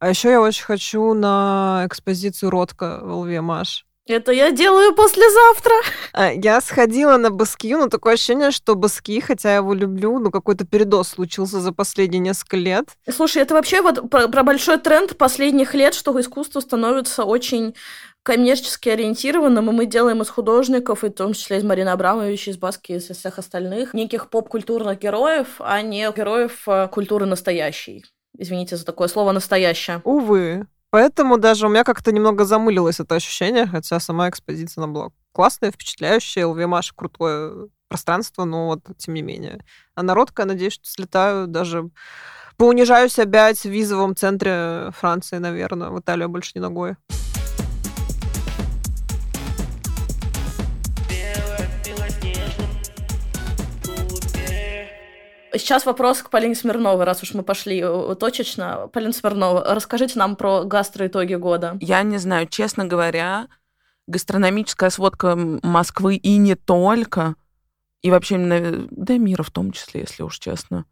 А 0.04 0.10
еще 0.10 0.32
я 0.32 0.42
очень 0.42 0.66
хочу 0.66 1.14
на 1.14 1.86
экспозицию 1.88 2.50
Ротко 2.50 3.00
в 3.02 3.20
ЛВМаш. 3.20 3.86
Это 4.06 4.34
я 4.34 4.52
делаю 4.52 4.94
послезавтра. 4.94 5.76
А, 6.12 6.34
я 6.34 6.60
сходила 6.60 7.16
на 7.16 7.30
Баски, 7.30 7.74
но 7.74 7.88
такое 7.88 8.16
ощущение, 8.16 8.52
что 8.52 8.76
Баски, 8.76 9.22
хотя 9.22 9.52
я 9.52 9.56
его 9.56 9.74
люблю, 9.74 10.20
но 10.20 10.30
какой-то 10.30 10.66
передоз 10.66 11.08
случился 11.08 11.62
за 11.62 11.72
последние 11.72 12.20
несколько 12.20 12.58
лет. 12.58 12.90
Слушай, 13.10 13.44
это 13.44 13.54
вообще 13.54 13.82
вот 13.82 14.10
про, 14.10 14.28
про 14.28 14.44
большой 14.44 14.78
тренд 14.78 15.18
последних 15.18 15.74
лет, 15.74 15.94
что 15.94 16.20
искусство 16.20 16.60
становится 16.60 17.24
очень 17.24 17.74
коммерчески 18.24 18.90
ориентированным, 18.90 19.70
и 19.70 19.74
мы 19.74 19.86
делаем 19.86 20.22
из 20.22 20.30
художников, 20.30 21.06
и 21.06 21.08
в 21.08 21.14
том 21.14 21.32
числе 21.32 21.60
из 21.60 21.64
Марины 21.64 21.88
Абрамовича, 21.88 22.52
из 22.52 22.58
Баски, 22.58 22.92
из 22.92 23.08
всех 23.08 23.40
остальных, 23.40 23.94
неких 23.94 24.30
поп-культурных 24.30 25.00
героев, 25.00 25.48
а 25.60 25.82
не 25.82 26.12
героев 26.12 26.68
э, 26.68 26.90
культуры 26.92 27.26
настоящей. 27.26 28.04
Извините 28.38 28.78
за 28.78 28.86
такое 28.86 29.08
слово 29.08 29.32
«настоящее». 29.32 30.02
Увы. 30.04 30.68
Поэтому 30.90 31.38
даже 31.38 31.66
у 31.66 31.70
меня 31.70 31.84
как-то 31.84 32.12
немного 32.12 32.46
замылилось 32.46 33.00
это 33.00 33.16
ощущение, 33.16 33.66
хотя 33.66 34.00
сама 34.00 34.30
экспозиция 34.30 34.84
она 34.84 34.94
была 34.94 35.10
классная, 35.32 35.72
впечатляющая, 35.72 36.46
ЛВМаш 36.46 36.94
крутое 36.94 37.70
пространство, 37.88 38.44
но 38.44 38.68
вот 38.68 38.82
тем 38.98 39.16
не 39.16 39.22
менее. 39.22 39.64
А 39.96 40.04
народка, 40.04 40.44
я 40.44 40.46
надеюсь, 40.46 40.74
что 40.74 40.86
слетаю 40.86 41.48
даже 41.48 41.90
поунижаюсь 42.58 43.18
опять 43.18 43.62
в 43.62 43.70
визовом 43.70 44.16
центре 44.16 44.92
Франции, 44.92 45.38
наверное. 45.38 45.90
В 45.90 46.00
Италию 46.00 46.30
больше 46.30 46.52
не 46.56 46.62
ногой. 46.62 46.96
Сейчас 55.56 55.86
вопрос 55.86 56.24
к 56.24 56.30
Полине 56.30 56.56
Смирновой, 56.56 57.06
раз 57.06 57.22
уж 57.22 57.34
мы 57.34 57.44
пошли 57.44 57.80
э, 57.84 58.16
точечно. 58.20 58.90
Полина 58.92 59.14
Смирнова, 59.14 59.64
расскажите 59.76 60.18
нам 60.18 60.36
про 60.36 60.64
гастроитоги 60.64 61.36
года. 61.36 61.78
Я 61.80 62.02
не 62.02 62.18
знаю, 62.18 62.48
честно 62.48 62.86
говоря, 62.86 63.48
гастрономическая 64.08 64.90
сводка 64.90 65.36
Москвы 65.36 66.16
и 66.16 66.38
не 66.38 66.56
только, 66.56 67.36
и 68.02 68.10
вообще, 68.10 68.38
да 68.90 69.18
мира 69.18 69.44
в 69.44 69.52
том 69.52 69.72
числе, 69.72 70.02
если 70.02 70.24
уж 70.24 70.40
честно, 70.40 70.86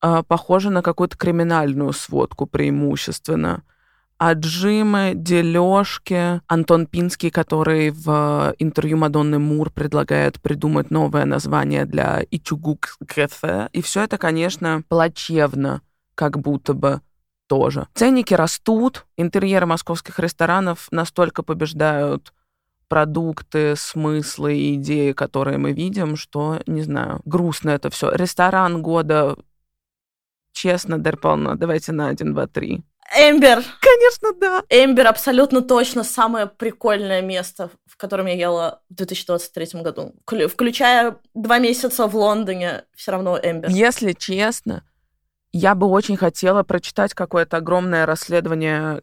а, 0.00 0.22
похожа 0.22 0.70
на 0.70 0.82
какую-то 0.82 1.16
криминальную 1.16 1.92
сводку 1.92 2.46
преимущественно 2.46 3.62
отжимы, 4.20 5.12
дележки. 5.14 6.42
Антон 6.46 6.86
Пинский, 6.86 7.30
который 7.30 7.90
в 7.90 8.54
интервью 8.58 8.98
Мадонны 8.98 9.38
Мур 9.38 9.70
предлагает 9.70 10.40
придумать 10.42 10.90
новое 10.90 11.24
название 11.24 11.86
для 11.86 12.22
Ичугук 12.30 12.98
кафе. 13.06 13.70
И 13.72 13.80
все 13.80 14.02
это, 14.02 14.18
конечно, 14.18 14.82
плачевно, 14.88 15.80
как 16.14 16.38
будто 16.38 16.74
бы 16.74 17.00
тоже. 17.48 17.88
Ценники 17.94 18.34
растут, 18.34 19.06
интерьеры 19.16 19.64
московских 19.64 20.18
ресторанов 20.18 20.88
настолько 20.90 21.42
побеждают 21.42 22.34
продукты, 22.88 23.74
смыслы 23.74 24.54
и 24.54 24.74
идеи, 24.74 25.12
которые 25.12 25.56
мы 25.56 25.72
видим, 25.72 26.16
что, 26.16 26.60
не 26.66 26.82
знаю, 26.82 27.22
грустно 27.24 27.70
это 27.70 27.88
все. 27.88 28.10
Ресторан 28.10 28.82
года, 28.82 29.36
честно, 30.52 30.98
Дерполно, 30.98 31.56
давайте 31.56 31.92
на 31.92 32.08
один, 32.08 32.34
два, 32.34 32.46
три. 32.46 32.82
Эмбер. 33.16 33.62
Конечно, 33.80 34.32
да. 34.40 34.62
Эмбер 34.68 35.06
абсолютно 35.06 35.62
точно 35.62 36.04
самое 36.04 36.46
прикольное 36.46 37.22
место, 37.22 37.70
в 37.86 37.96
котором 37.96 38.26
я 38.26 38.34
ела 38.34 38.82
в 38.88 38.94
2023 38.94 39.82
году. 39.82 40.14
Включая 40.48 41.16
два 41.34 41.58
месяца 41.58 42.06
в 42.06 42.14
Лондоне, 42.14 42.84
все 42.94 43.12
равно 43.12 43.38
Эмбер. 43.42 43.70
Если 43.70 44.12
честно, 44.12 44.84
я 45.52 45.74
бы 45.74 45.88
очень 45.88 46.16
хотела 46.16 46.62
прочитать 46.62 47.14
какое-то 47.14 47.56
огромное 47.56 48.06
расследование 48.06 49.00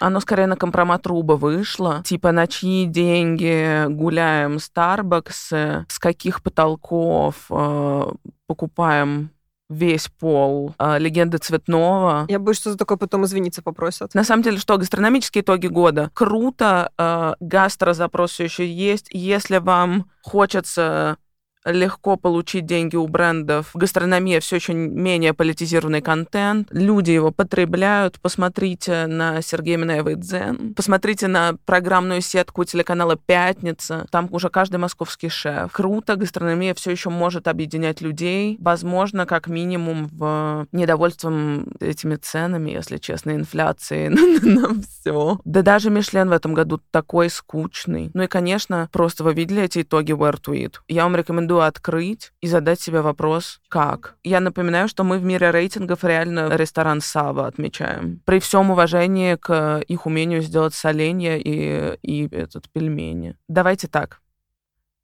оно 0.00 0.20
скорее 0.20 0.46
на 0.46 0.56
компромат 0.56 1.06
Руба 1.06 1.34
вышло. 1.34 2.02
Типа, 2.04 2.32
на 2.32 2.46
чьи 2.46 2.84
деньги 2.84 3.86
гуляем 3.88 4.58
Старбаксы, 4.58 5.86
с 5.88 5.98
каких 5.98 6.42
потолков 6.42 7.46
э, 7.48 8.12
покупаем 8.46 9.30
весь 9.68 10.08
пол 10.08 10.74
э, 10.78 10.98
легенды 10.98 11.38
цветного. 11.38 12.26
Я 12.28 12.38
боюсь, 12.38 12.58
что 12.58 12.72
за 12.72 12.78
такое 12.78 12.98
потом 12.98 13.24
извиниться 13.24 13.62
попросят. 13.62 14.14
На 14.14 14.24
самом 14.24 14.42
деле, 14.42 14.58
что 14.58 14.76
гастрономические 14.76 15.42
итоги 15.42 15.66
года. 15.66 16.10
Круто, 16.14 16.92
э, 16.98 17.34
гастрозапрос 17.40 18.32
все 18.32 18.44
еще 18.44 18.66
есть. 18.66 19.08
Если 19.10 19.58
вам 19.58 20.10
хочется 20.22 21.16
легко 21.64 22.16
получить 22.16 22.66
деньги 22.66 22.96
у 22.96 23.06
брендов. 23.06 23.70
Гастрономия 23.74 24.40
все 24.40 24.56
еще 24.56 24.74
менее 24.74 25.34
политизированный 25.34 26.02
контент. 26.02 26.68
Люди 26.70 27.10
его 27.10 27.30
потребляют. 27.30 28.20
Посмотрите 28.20 29.06
на 29.06 29.40
Сергея 29.42 29.76
Минаева 29.76 30.10
и 30.10 30.14
Дзен. 30.14 30.74
Посмотрите 30.74 31.28
на 31.28 31.56
программную 31.64 32.20
сетку 32.20 32.64
телеканала 32.64 33.16
«Пятница». 33.16 34.06
Там 34.10 34.28
уже 34.30 34.50
каждый 34.50 34.76
московский 34.76 35.28
шеф. 35.28 35.72
Круто. 35.72 36.16
Гастрономия 36.16 36.74
все 36.74 36.90
еще 36.90 37.10
может 37.10 37.48
объединять 37.48 38.00
людей. 38.00 38.56
Возможно, 38.60 39.26
как 39.26 39.48
минимум 39.48 40.08
в 40.12 40.66
недовольством 40.72 41.68
этими 41.80 42.16
ценами, 42.16 42.70
если 42.70 42.98
честно, 42.98 43.32
инфляции 43.32 44.08
на 44.08 44.80
все. 44.82 45.40
Да 45.44 45.62
даже 45.62 45.90
Мишлен 45.90 46.28
в 46.28 46.32
этом 46.32 46.54
году 46.54 46.80
такой 46.90 47.30
скучный. 47.30 48.10
Ну 48.14 48.22
и, 48.22 48.26
конечно, 48.26 48.88
просто 48.92 49.24
вы 49.24 49.34
видели 49.34 49.62
эти 49.62 49.82
итоги 49.82 50.12
Where 50.12 50.40
to. 50.40 50.54
Я 50.88 51.04
вам 51.04 51.16
рекомендую 51.16 51.53
рекомендую 51.54 51.60
открыть 51.62 52.32
и 52.40 52.48
задать 52.48 52.80
себе 52.80 53.00
вопрос, 53.00 53.60
как. 53.68 54.16
Я 54.24 54.40
напоминаю, 54.40 54.88
что 54.88 55.04
мы 55.04 55.18
в 55.18 55.24
мире 55.24 55.50
рейтингов 55.50 56.04
реально 56.04 56.56
ресторан 56.56 57.00
Сава 57.00 57.46
отмечаем. 57.46 58.20
При 58.24 58.38
всем 58.38 58.70
уважении 58.70 59.36
к 59.36 59.82
их 59.88 60.06
умению 60.06 60.42
сделать 60.42 60.74
соленья 60.74 61.36
и, 61.36 61.96
и 62.02 62.28
этот 62.30 62.68
пельмени. 62.72 63.36
Давайте 63.48 63.88
так. 63.88 64.20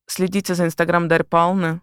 Следите 0.07 0.55
за 0.55 0.65
инстаграм 0.65 1.09
Дарь 1.09 1.25
Палны. 1.25 1.81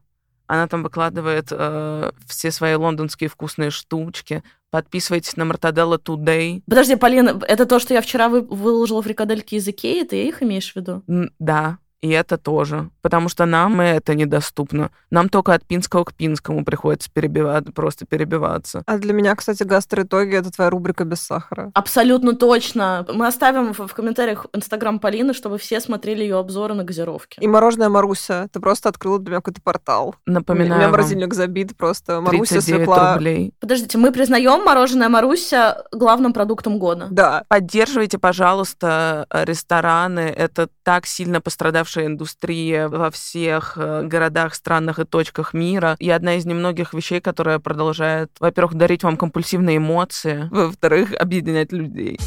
Она 0.50 0.68
там 0.68 0.82
выкладывает 0.82 1.48
э, 1.52 2.12
все 2.26 2.52
свои 2.52 2.76
лондонские 2.76 3.30
вкусные 3.30 3.70
штучки. 3.70 4.44
Подписывайтесь 4.70 5.36
на 5.36 5.44
Мартаделла 5.44 5.98
Today. 5.98 6.62
Подожди, 6.70 6.96
Полина, 6.96 7.38
это 7.48 7.66
то, 7.66 7.80
что 7.80 7.94
я 7.94 8.02
вчера 8.02 8.30
вы, 8.30 8.42
выложила 8.42 9.02
фрикадельки 9.02 9.56
из 9.56 9.68
Икеи? 9.68 10.04
Ты 10.04 10.26
их 10.28 10.42
имеешь 10.42 10.72
в 10.72 10.76
виду? 10.78 11.04
Н- 11.08 11.32
да. 11.40 11.80
И 12.02 12.10
это 12.10 12.38
тоже. 12.38 12.90
Потому 13.02 13.28
что 13.28 13.46
нам 13.46 13.82
это 13.82 14.14
недоступно. 14.14 14.92
Нам 15.10 15.30
только 15.30 15.54
от 15.54 15.66
Пинского 15.66 16.04
к 16.04 16.14
Пинскому 16.14 16.64
приходится 16.64 17.10
перебивать, 17.12 17.74
просто 17.74 18.06
перебиваться. 18.06 18.84
А 18.86 18.98
для 18.98 19.14
меня, 19.14 19.36
кстати, 19.36 19.64
гастроитоги— 19.64 20.36
это 20.38 20.52
твоя 20.52 20.70
рубрика 20.70 21.06
без 21.06 21.22
сахара. 21.22 21.72
Абсолютно 21.74 22.36
точно. 22.36 23.06
Мы 23.12 23.26
оставим 23.26 23.74
в, 23.74 23.88
в 23.88 23.94
комментариях 23.94 24.46
Инстаграм 24.54 25.00
Полины, 25.00 25.34
чтобы 25.34 25.58
все 25.58 25.80
смотрели 25.80 26.22
ее 26.22 26.38
обзоры 26.38 26.76
на 26.76 26.84
газировки. 26.84 27.40
И 27.40 27.48
мороженое 27.48 27.90
Маруся. 27.90 28.48
Ты 28.52 28.60
просто 28.60 28.90
открыла 28.90 29.20
для 29.20 29.32
меня 29.32 29.38
какой-то 29.40 29.62
портал. 29.62 30.16
Напоминаю 30.26 30.74
У 30.74 30.78
меня 30.78 30.90
морозильник 30.90 31.34
забит 31.34 31.76
просто. 31.76 32.22
Маруся 32.22 32.56
39 32.56 32.64
свекла. 32.64 33.14
рублей. 33.14 33.54
Подождите, 33.60 33.98
мы 33.98 34.12
признаем 34.12 34.64
мороженое 34.64 35.10
Маруся 35.10 35.84
главным 35.92 36.34
продуктом 36.34 36.78
года. 36.78 37.08
Да. 37.10 37.44
Поддерживайте, 37.48 38.20
пожалуйста, 38.20 39.26
рестораны. 39.32 40.20
Это 40.20 40.70
так 40.84 41.06
сильно 41.06 41.42
пострадавшая 41.88 42.06
индустрия 42.08 42.88
во 42.90 43.10
всех 43.10 43.74
э, 43.78 44.04
городах, 44.04 44.56
странах 44.56 45.00
и 45.00 45.06
точках 45.06 45.54
мира. 45.54 45.96
И 46.00 46.10
одна 46.10 46.36
из 46.36 46.46
немногих 46.46 46.94
вещей, 46.94 47.22
которая 47.22 47.60
продолжает, 47.60 48.30
во-первых, 48.40 48.76
дарить 48.76 49.04
вам 49.04 49.18
компульсивные 49.18 49.78
эмоции, 49.78 50.48
во-вторых, 50.52 51.14
объединять 51.14 51.72
людей. 51.72 52.20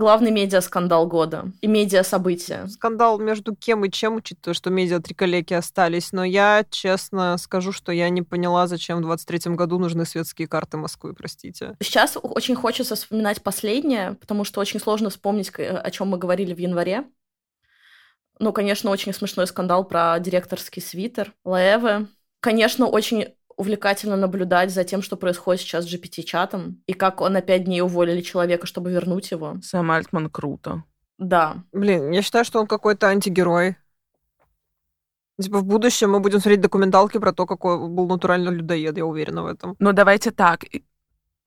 Главный 0.00 0.30
медиа-скандал 0.30 1.06
года 1.06 1.52
и 1.60 1.66
медиа-события. 1.66 2.66
Скандал 2.68 3.18
между 3.18 3.54
кем 3.54 3.84
и 3.84 3.90
чем, 3.90 4.16
учитывая, 4.16 4.54
что 4.54 4.70
медиа 4.70 5.00
три 5.00 5.14
коллеги 5.14 5.52
остались. 5.52 6.12
Но 6.12 6.24
я 6.24 6.64
честно 6.70 7.36
скажу, 7.36 7.70
что 7.70 7.92
я 7.92 8.08
не 8.08 8.22
поняла, 8.22 8.66
зачем 8.66 8.96
в 8.96 9.02
23 9.02 9.52
году 9.56 9.78
нужны 9.78 10.06
светские 10.06 10.48
карты 10.48 10.78
Москвы, 10.78 11.12
простите. 11.12 11.76
Сейчас 11.82 12.16
очень 12.16 12.54
хочется 12.54 12.94
вспоминать 12.94 13.42
последнее, 13.42 14.14
потому 14.14 14.44
что 14.44 14.62
очень 14.62 14.80
сложно 14.80 15.10
вспомнить, 15.10 15.52
о 15.58 15.90
чем 15.90 16.08
мы 16.08 16.16
говорили 16.16 16.54
в 16.54 16.58
январе. 16.58 17.04
Ну, 18.38 18.54
конечно, 18.54 18.90
очень 18.90 19.12
смешной 19.12 19.46
скандал 19.46 19.84
про 19.84 20.18
директорский 20.18 20.80
свитер 20.80 21.34
Лаэвы. 21.44 22.08
Конечно, 22.40 22.86
очень 22.86 23.34
увлекательно 23.60 24.16
наблюдать 24.16 24.70
за 24.70 24.84
тем, 24.84 25.02
что 25.02 25.16
происходит 25.16 25.60
сейчас 25.60 25.84
с 25.84 25.94
GPT-чатом, 25.94 26.82
и 26.86 26.94
как 26.94 27.20
он 27.20 27.34
на 27.34 27.42
пять 27.42 27.64
дней 27.64 27.82
уволили 27.82 28.22
человека, 28.22 28.66
чтобы 28.66 28.90
вернуть 28.90 29.30
его. 29.30 29.58
Сэм 29.62 29.90
Альтман 29.90 30.30
круто. 30.30 30.84
Да. 31.18 31.62
Блин, 31.72 32.10
я 32.10 32.22
считаю, 32.22 32.46
что 32.46 32.60
он 32.60 32.66
какой-то 32.66 33.08
антигерой. 33.08 33.76
Типа 35.40 35.58
в 35.58 35.64
будущем 35.64 36.10
мы 36.10 36.20
будем 36.20 36.40
смотреть 36.40 36.62
документалки 36.62 37.18
про 37.18 37.32
то, 37.32 37.46
какой 37.46 37.78
был 37.78 38.06
натуральный 38.08 38.52
людоед, 38.52 38.96
я 38.96 39.04
уверена 39.04 39.42
в 39.42 39.46
этом. 39.46 39.76
Ну, 39.78 39.92
давайте 39.92 40.30
так. 40.30 40.64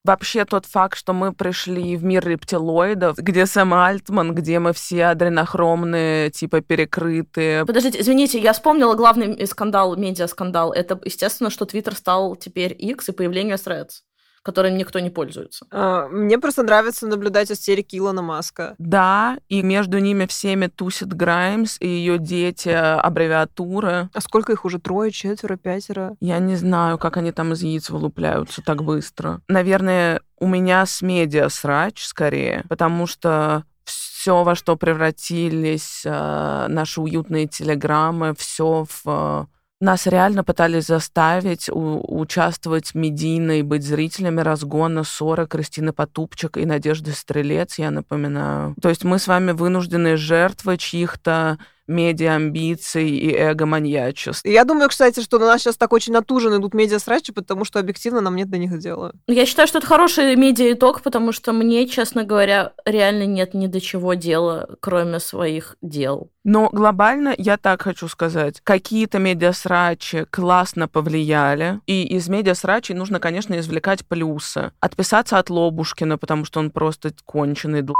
Вообще 0.04 0.44
тот 0.44 0.66
факт, 0.66 0.98
что 0.98 1.14
мы 1.14 1.32
пришли 1.32 1.96
в 1.96 2.04
мир 2.04 2.28
рептилоидов, 2.28 3.16
где 3.16 3.46
Сэм 3.46 3.72
Альтман, 3.72 4.34
где 4.34 4.58
мы 4.58 4.74
все 4.74 5.06
адренохромные, 5.06 6.30
типа 6.30 6.60
перекрытые. 6.60 7.64
Подождите, 7.64 8.00
извините, 8.00 8.38
я 8.38 8.52
вспомнила 8.52 8.94
главный 8.94 9.46
скандал, 9.46 9.96
медиа-скандал. 9.96 10.74
Это, 10.74 11.00
естественно, 11.02 11.48
что 11.48 11.64
Твиттер 11.64 11.94
стал 11.94 12.36
теперь 12.36 12.76
X 12.78 13.08
и 13.08 13.12
появление 13.12 13.56
Threads 13.56 14.02
которым 14.44 14.76
никто 14.76 15.00
не 15.00 15.10
пользуется. 15.10 15.66
А, 15.70 16.06
мне 16.08 16.38
просто 16.38 16.62
нравится 16.62 17.06
наблюдать 17.06 17.50
истерики 17.50 17.96
Илона 17.96 18.22
Маска. 18.22 18.74
Да, 18.78 19.38
и 19.48 19.62
между 19.62 19.98
ними 19.98 20.26
всеми 20.26 20.66
тусит 20.66 21.12
Граймс 21.14 21.78
и 21.80 21.88
ее 21.88 22.18
дети, 22.18 22.68
аббревиатуры. 22.68 24.10
А 24.12 24.20
сколько 24.20 24.52
их 24.52 24.64
уже? 24.64 24.78
Трое, 24.78 25.10
четверо, 25.10 25.56
пятеро? 25.56 26.14
Я 26.20 26.38
не 26.38 26.56
знаю, 26.56 26.98
как 26.98 27.16
они 27.16 27.32
там 27.32 27.54
из 27.54 27.62
яиц 27.62 27.88
вылупляются 27.88 28.62
так 28.62 28.84
быстро. 28.84 29.40
Наверное, 29.48 30.20
у 30.38 30.46
меня 30.46 30.84
с 30.84 31.00
медиа 31.00 31.48
срач 31.48 32.04
скорее, 32.04 32.64
потому 32.68 33.06
что 33.06 33.64
все, 33.84 34.42
во 34.42 34.54
что 34.54 34.76
превратились 34.76 36.02
э, 36.04 36.66
наши 36.68 37.00
уютные 37.00 37.46
телеграммы, 37.46 38.34
все 38.36 38.86
в 38.88 39.02
э, 39.06 39.46
нас 39.84 40.06
реально 40.06 40.42
пытались 40.42 40.86
заставить 40.86 41.68
у- 41.68 42.02
участвовать 42.20 42.94
медийно 42.94 43.58
и 43.58 43.62
быть 43.62 43.84
зрителями 43.84 44.40
разгона 44.40 45.04
ссоры 45.04 45.46
Кристины 45.46 45.92
Потупчик 45.92 46.56
и 46.56 46.66
Надежды 46.66 47.12
Стрелец, 47.12 47.78
я 47.78 47.90
напоминаю. 47.90 48.74
То 48.82 48.88
есть 48.88 49.04
мы 49.04 49.18
с 49.18 49.28
вами 49.28 49.52
вынужденные 49.52 50.16
жертвы 50.16 50.76
чьих-то 50.76 51.58
медиа-амбиций 51.86 53.10
и 53.10 53.34
эго-маньячеств. 53.34 54.46
Я 54.46 54.64
думаю, 54.64 54.88
кстати, 54.88 55.20
что 55.20 55.38
на 55.38 55.46
нас 55.46 55.60
сейчас 55.60 55.76
так 55.76 55.92
очень 55.92 56.12
натужно 56.12 56.56
идут 56.56 56.74
медиа-срачи, 56.74 57.32
потому 57.32 57.64
что 57.64 57.78
объективно 57.78 58.20
нам 58.20 58.36
нет 58.36 58.48
до 58.48 58.58
них 58.58 58.78
дела. 58.78 59.12
Я 59.26 59.46
считаю, 59.46 59.68
что 59.68 59.78
это 59.78 59.86
хороший 59.86 60.34
медиа-итог, 60.36 61.02
потому 61.02 61.32
что 61.32 61.52
мне, 61.52 61.86
честно 61.86 62.24
говоря, 62.24 62.72
реально 62.86 63.26
нет 63.26 63.54
ни 63.54 63.66
до 63.66 63.80
чего 63.80 64.14
дела, 64.14 64.76
кроме 64.80 65.20
своих 65.20 65.76
дел. 65.82 66.30
Но 66.44 66.68
глобально 66.70 67.34
я 67.38 67.56
так 67.56 67.82
хочу 67.82 68.06
сказать. 68.08 68.60
Какие-то 68.62 69.18
медиасрачи 69.18 70.26
классно 70.30 70.88
повлияли. 70.88 71.80
И 71.86 72.04
из 72.04 72.28
медиасрачей 72.28 72.94
нужно, 72.94 73.18
конечно, 73.18 73.58
извлекать 73.58 74.06
плюсы. 74.06 74.72
Отписаться 74.80 75.38
от 75.38 75.48
Лобушкина, 75.48 76.18
потому 76.18 76.44
что 76.44 76.60
он 76.60 76.70
просто 76.70 77.12
конченый 77.24 77.82
дл 77.82 77.94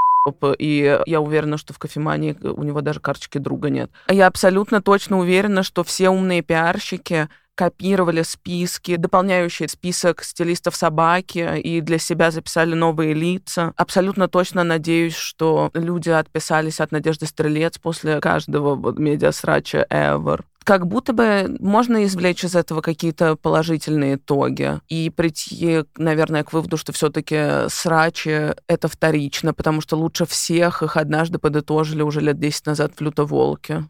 и 0.58 1.00
я 1.04 1.20
уверена, 1.20 1.58
что 1.58 1.74
в 1.74 1.78
кофемании 1.78 2.34
у 2.42 2.62
него 2.62 2.80
даже 2.80 2.98
карточки 2.98 3.36
друга 3.36 3.68
нет. 3.68 3.90
Я 4.08 4.26
абсолютно 4.26 4.80
точно 4.80 5.18
уверена, 5.18 5.62
что 5.62 5.84
все 5.84 6.08
умные 6.08 6.40
пиарщики 6.40 7.28
копировали 7.54 8.22
списки, 8.22 8.96
дополняющие 8.96 9.68
список 9.68 10.22
стилистов 10.24 10.76
собаки, 10.76 11.58
и 11.60 11.80
для 11.80 11.98
себя 11.98 12.30
записали 12.30 12.74
новые 12.74 13.14
лица. 13.14 13.72
Абсолютно 13.76 14.28
точно 14.28 14.64
надеюсь, 14.64 15.14
что 15.14 15.70
люди 15.74 16.10
отписались 16.10 16.80
от 16.80 16.92
Надежды 16.92 17.26
Стрелец 17.26 17.78
после 17.78 18.20
каждого 18.20 18.74
вот 18.74 18.98
медиасрача 18.98 19.86
ever 19.90 20.42
как 20.64 20.86
будто 20.86 21.12
бы 21.12 21.56
можно 21.60 22.04
извлечь 22.04 22.42
из 22.42 22.56
этого 22.56 22.80
какие-то 22.80 23.36
положительные 23.36 24.16
итоги 24.16 24.80
и 24.88 25.10
прийти, 25.10 25.84
наверное, 25.96 26.42
к 26.42 26.52
выводу, 26.52 26.76
что 26.76 26.92
все-таки 26.92 27.68
срачи— 27.68 28.54
это 28.66 28.88
вторично, 28.88 29.52
потому 29.52 29.82
что 29.82 29.96
лучше 29.96 30.24
всех 30.24 30.82
их 30.82 30.96
однажды 30.96 31.38
подытожили 31.38 32.02
уже 32.02 32.20
лет 32.20 32.38
10 32.38 32.66
назад 32.66 32.92
в 32.96 33.00
«Лютоволке». 33.02 33.84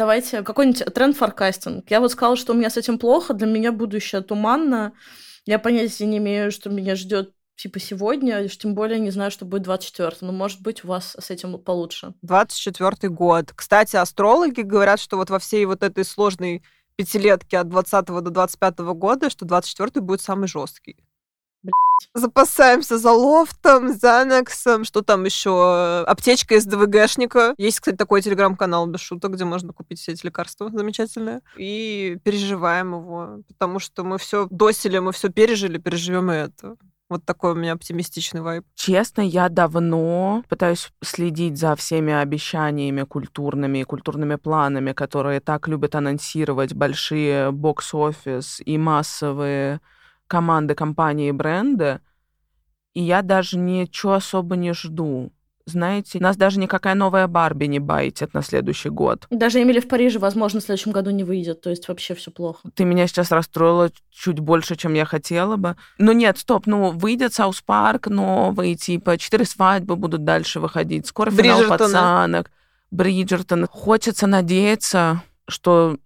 Давайте 0.00 0.42
какой-нибудь 0.42 0.94
тренд-форкастинг. 0.94 1.90
Я 1.90 2.00
вот 2.00 2.10
сказала, 2.10 2.34
что 2.34 2.54
у 2.54 2.56
меня 2.56 2.70
с 2.70 2.78
этим 2.78 2.98
плохо, 2.98 3.34
для 3.34 3.46
меня 3.46 3.70
будущее 3.70 4.22
туманно. 4.22 4.94
Я 5.44 5.58
понятия 5.58 6.06
не 6.06 6.16
имею, 6.16 6.50
что 6.52 6.70
меня 6.70 6.96
ждет 6.96 7.34
типа 7.56 7.80
сегодня, 7.80 8.48
тем 8.48 8.74
более 8.74 8.98
не 8.98 9.10
знаю, 9.10 9.30
что 9.30 9.44
будет 9.44 9.64
24 9.64 10.16
но 10.22 10.32
может 10.32 10.62
быть 10.62 10.84
у 10.84 10.88
вас 10.88 11.14
с 11.20 11.30
этим 11.30 11.58
получше. 11.58 12.14
24 12.22 13.12
год. 13.12 13.52
Кстати, 13.54 13.96
астрологи 13.96 14.62
говорят, 14.62 15.00
что 15.00 15.18
вот 15.18 15.28
во 15.28 15.38
всей 15.38 15.66
вот 15.66 15.82
этой 15.82 16.06
сложной 16.06 16.62
пятилетке 16.96 17.58
от 17.58 17.68
20 17.68 18.06
до 18.06 18.30
25 18.30 18.78
года, 18.78 19.28
что 19.28 19.44
24 19.44 20.00
будет 20.00 20.22
самый 20.22 20.48
жесткий. 20.48 20.96
Запасаемся 22.14 22.98
за 22.98 23.12
лофтом, 23.12 23.92
за 23.92 24.20
анексом, 24.20 24.84
что 24.84 25.02
там 25.02 25.24
еще? 25.24 26.04
Аптечка 26.06 26.54
из 26.54 26.64
ДВГшника. 26.64 27.54
Есть, 27.58 27.80
кстати, 27.80 27.96
такой 27.96 28.22
телеграм-канал 28.22 28.86
без 28.86 29.00
шуток, 29.00 29.32
где 29.32 29.44
можно 29.44 29.72
купить 29.72 30.00
все 30.00 30.12
эти 30.12 30.24
лекарства 30.24 30.70
замечательные. 30.72 31.40
И 31.56 32.18
переживаем 32.24 32.94
его, 32.94 33.42
потому 33.48 33.78
что 33.78 34.02
мы 34.04 34.18
все 34.18 34.48
досили, 34.50 34.98
мы 34.98 35.12
все 35.12 35.28
пережили, 35.28 35.78
переживем 35.78 36.32
и 36.32 36.36
это. 36.36 36.76
Вот 37.10 37.24
такой 37.24 37.52
у 37.52 37.54
меня 37.56 37.72
оптимистичный 37.72 38.40
вайб. 38.40 38.64
Честно, 38.76 39.20
я 39.20 39.48
давно 39.48 40.44
пытаюсь 40.48 40.92
следить 41.02 41.58
за 41.58 41.74
всеми 41.74 42.12
обещаниями 42.12 43.02
культурными 43.02 43.78
и 43.78 43.84
культурными 43.84 44.36
планами, 44.36 44.92
которые 44.92 45.40
так 45.40 45.66
любят 45.66 45.96
анонсировать 45.96 46.72
большие 46.72 47.50
бокс-офис 47.50 48.62
и 48.64 48.78
массовые 48.78 49.80
команды, 50.30 50.74
компании, 50.74 51.32
бренды. 51.32 52.00
И 52.94 53.02
я 53.02 53.22
даже 53.22 53.58
ничего 53.58 54.14
особо 54.14 54.56
не 54.56 54.72
жду 54.72 55.32
знаете, 55.70 56.18
нас 56.20 56.36
даже 56.36 56.58
никакая 56.58 56.94
новая 56.94 57.26
Барби 57.26 57.66
не 57.66 57.78
байтит 57.78 58.34
на 58.34 58.42
следующий 58.42 58.90
год. 58.90 59.26
Даже 59.30 59.62
Эмили 59.62 59.80
в 59.80 59.88
Париже, 59.88 60.18
возможно, 60.18 60.60
в 60.60 60.64
следующем 60.64 60.92
году 60.92 61.10
не 61.10 61.24
выйдет, 61.24 61.60
то 61.62 61.70
есть 61.70 61.88
вообще 61.88 62.14
все 62.14 62.30
плохо. 62.30 62.68
Ты 62.74 62.84
меня 62.84 63.06
сейчас 63.06 63.30
расстроила 63.30 63.90
чуть 64.10 64.40
больше, 64.40 64.76
чем 64.76 64.94
я 64.94 65.04
хотела 65.04 65.56
бы. 65.56 65.76
Ну 65.98 66.12
нет, 66.12 66.38
стоп, 66.38 66.66
ну 66.66 66.90
выйдет 66.90 67.32
South 67.32 67.62
Park 67.62 68.08
новый, 68.08 68.74
типа 68.74 69.16
четыре 69.16 69.44
свадьбы 69.44 69.96
будут 69.96 70.24
дальше 70.24 70.60
выходить, 70.60 71.06
скоро 71.06 71.30
финал 71.30 71.68
пацанок, 71.68 72.50
Бриджертон. 72.90 73.66
Хочется 73.70 74.26
надеяться, 74.26 75.22
что 75.48 75.96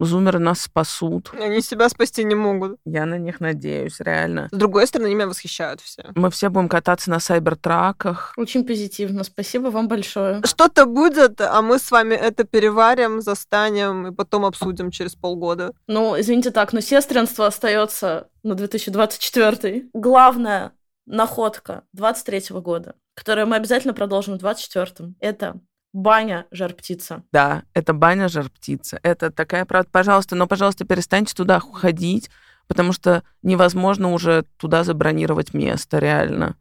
Зумеры 0.00 0.38
нас 0.38 0.62
спасут. 0.62 1.30
Они 1.38 1.60
себя 1.60 1.88
спасти 1.88 2.24
не 2.24 2.34
могут. 2.34 2.78
Я 2.84 3.06
на 3.06 3.18
них 3.18 3.40
надеюсь, 3.40 4.00
реально. 4.00 4.48
С 4.50 4.56
другой 4.56 4.86
стороны, 4.86 5.06
они 5.06 5.14
меня 5.14 5.28
восхищают 5.28 5.80
все. 5.80 6.04
Мы 6.14 6.30
все 6.30 6.48
будем 6.48 6.68
кататься 6.68 7.10
на 7.10 7.20
сайбертраках. 7.20 8.32
Очень 8.36 8.66
позитивно. 8.66 9.22
Спасибо 9.24 9.68
вам 9.68 9.88
большое. 9.88 10.42
Что-то 10.44 10.86
будет, 10.86 11.40
а 11.40 11.62
мы 11.62 11.78
с 11.78 11.90
вами 11.90 12.14
это 12.14 12.44
переварим, 12.44 13.20
застанем 13.20 14.08
и 14.08 14.14
потом 14.14 14.44
обсудим 14.44 14.90
через 14.90 15.14
полгода. 15.14 15.72
Ну, 15.86 16.18
извините 16.18 16.50
так, 16.50 16.72
но 16.72 16.80
сестринство 16.80 17.46
остается 17.46 18.28
на 18.42 18.54
2024. 18.54 19.90
Главная 19.92 20.72
находка 21.06 21.84
23 21.92 22.60
года, 22.60 22.94
которую 23.14 23.46
мы 23.46 23.56
обязательно 23.56 23.94
продолжим 23.94 24.38
в 24.38 24.42
24-м, 24.42 25.16
это 25.20 25.60
баня 25.92 26.46
жар-птица. 26.50 27.22
Да, 27.32 27.62
это 27.74 27.92
баня 27.92 28.28
жар-птица. 28.28 28.98
Это 29.02 29.30
такая 29.30 29.64
правда. 29.64 29.88
Пожалуйста, 29.90 30.34
но, 30.36 30.46
пожалуйста, 30.46 30.84
перестаньте 30.84 31.34
туда 31.34 31.60
ходить, 31.60 32.30
потому 32.66 32.92
что 32.92 33.22
невозможно 33.42 34.12
уже 34.12 34.44
туда 34.56 34.84
забронировать 34.84 35.54
место, 35.54 35.98
реально. 35.98 36.56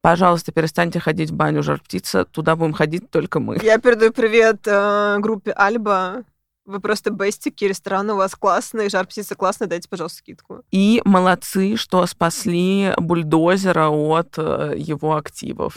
Пожалуйста, 0.00 0.52
перестаньте 0.52 1.00
ходить 1.00 1.30
в 1.30 1.34
баню 1.34 1.62
жар-птица. 1.62 2.24
Туда 2.24 2.54
будем 2.54 2.72
ходить 2.72 3.10
только 3.10 3.40
мы. 3.40 3.58
Я 3.62 3.78
передаю 3.78 4.12
привет 4.12 4.60
э, 4.66 5.18
группе 5.18 5.50
Альба. 5.50 6.22
Вы 6.64 6.80
просто 6.80 7.10
бестики, 7.10 7.64
ресторан 7.64 8.10
у 8.10 8.16
вас 8.16 8.34
классный, 8.34 8.90
жар-птица 8.90 9.36
классная, 9.36 9.68
дайте, 9.68 9.88
пожалуйста, 9.88 10.18
скидку. 10.18 10.62
И 10.72 11.00
молодцы, 11.04 11.76
что 11.76 12.04
спасли 12.06 12.92
бульдозера 12.98 13.88
от 13.88 14.34
э, 14.36 14.74
его 14.76 15.16
активов. 15.16 15.74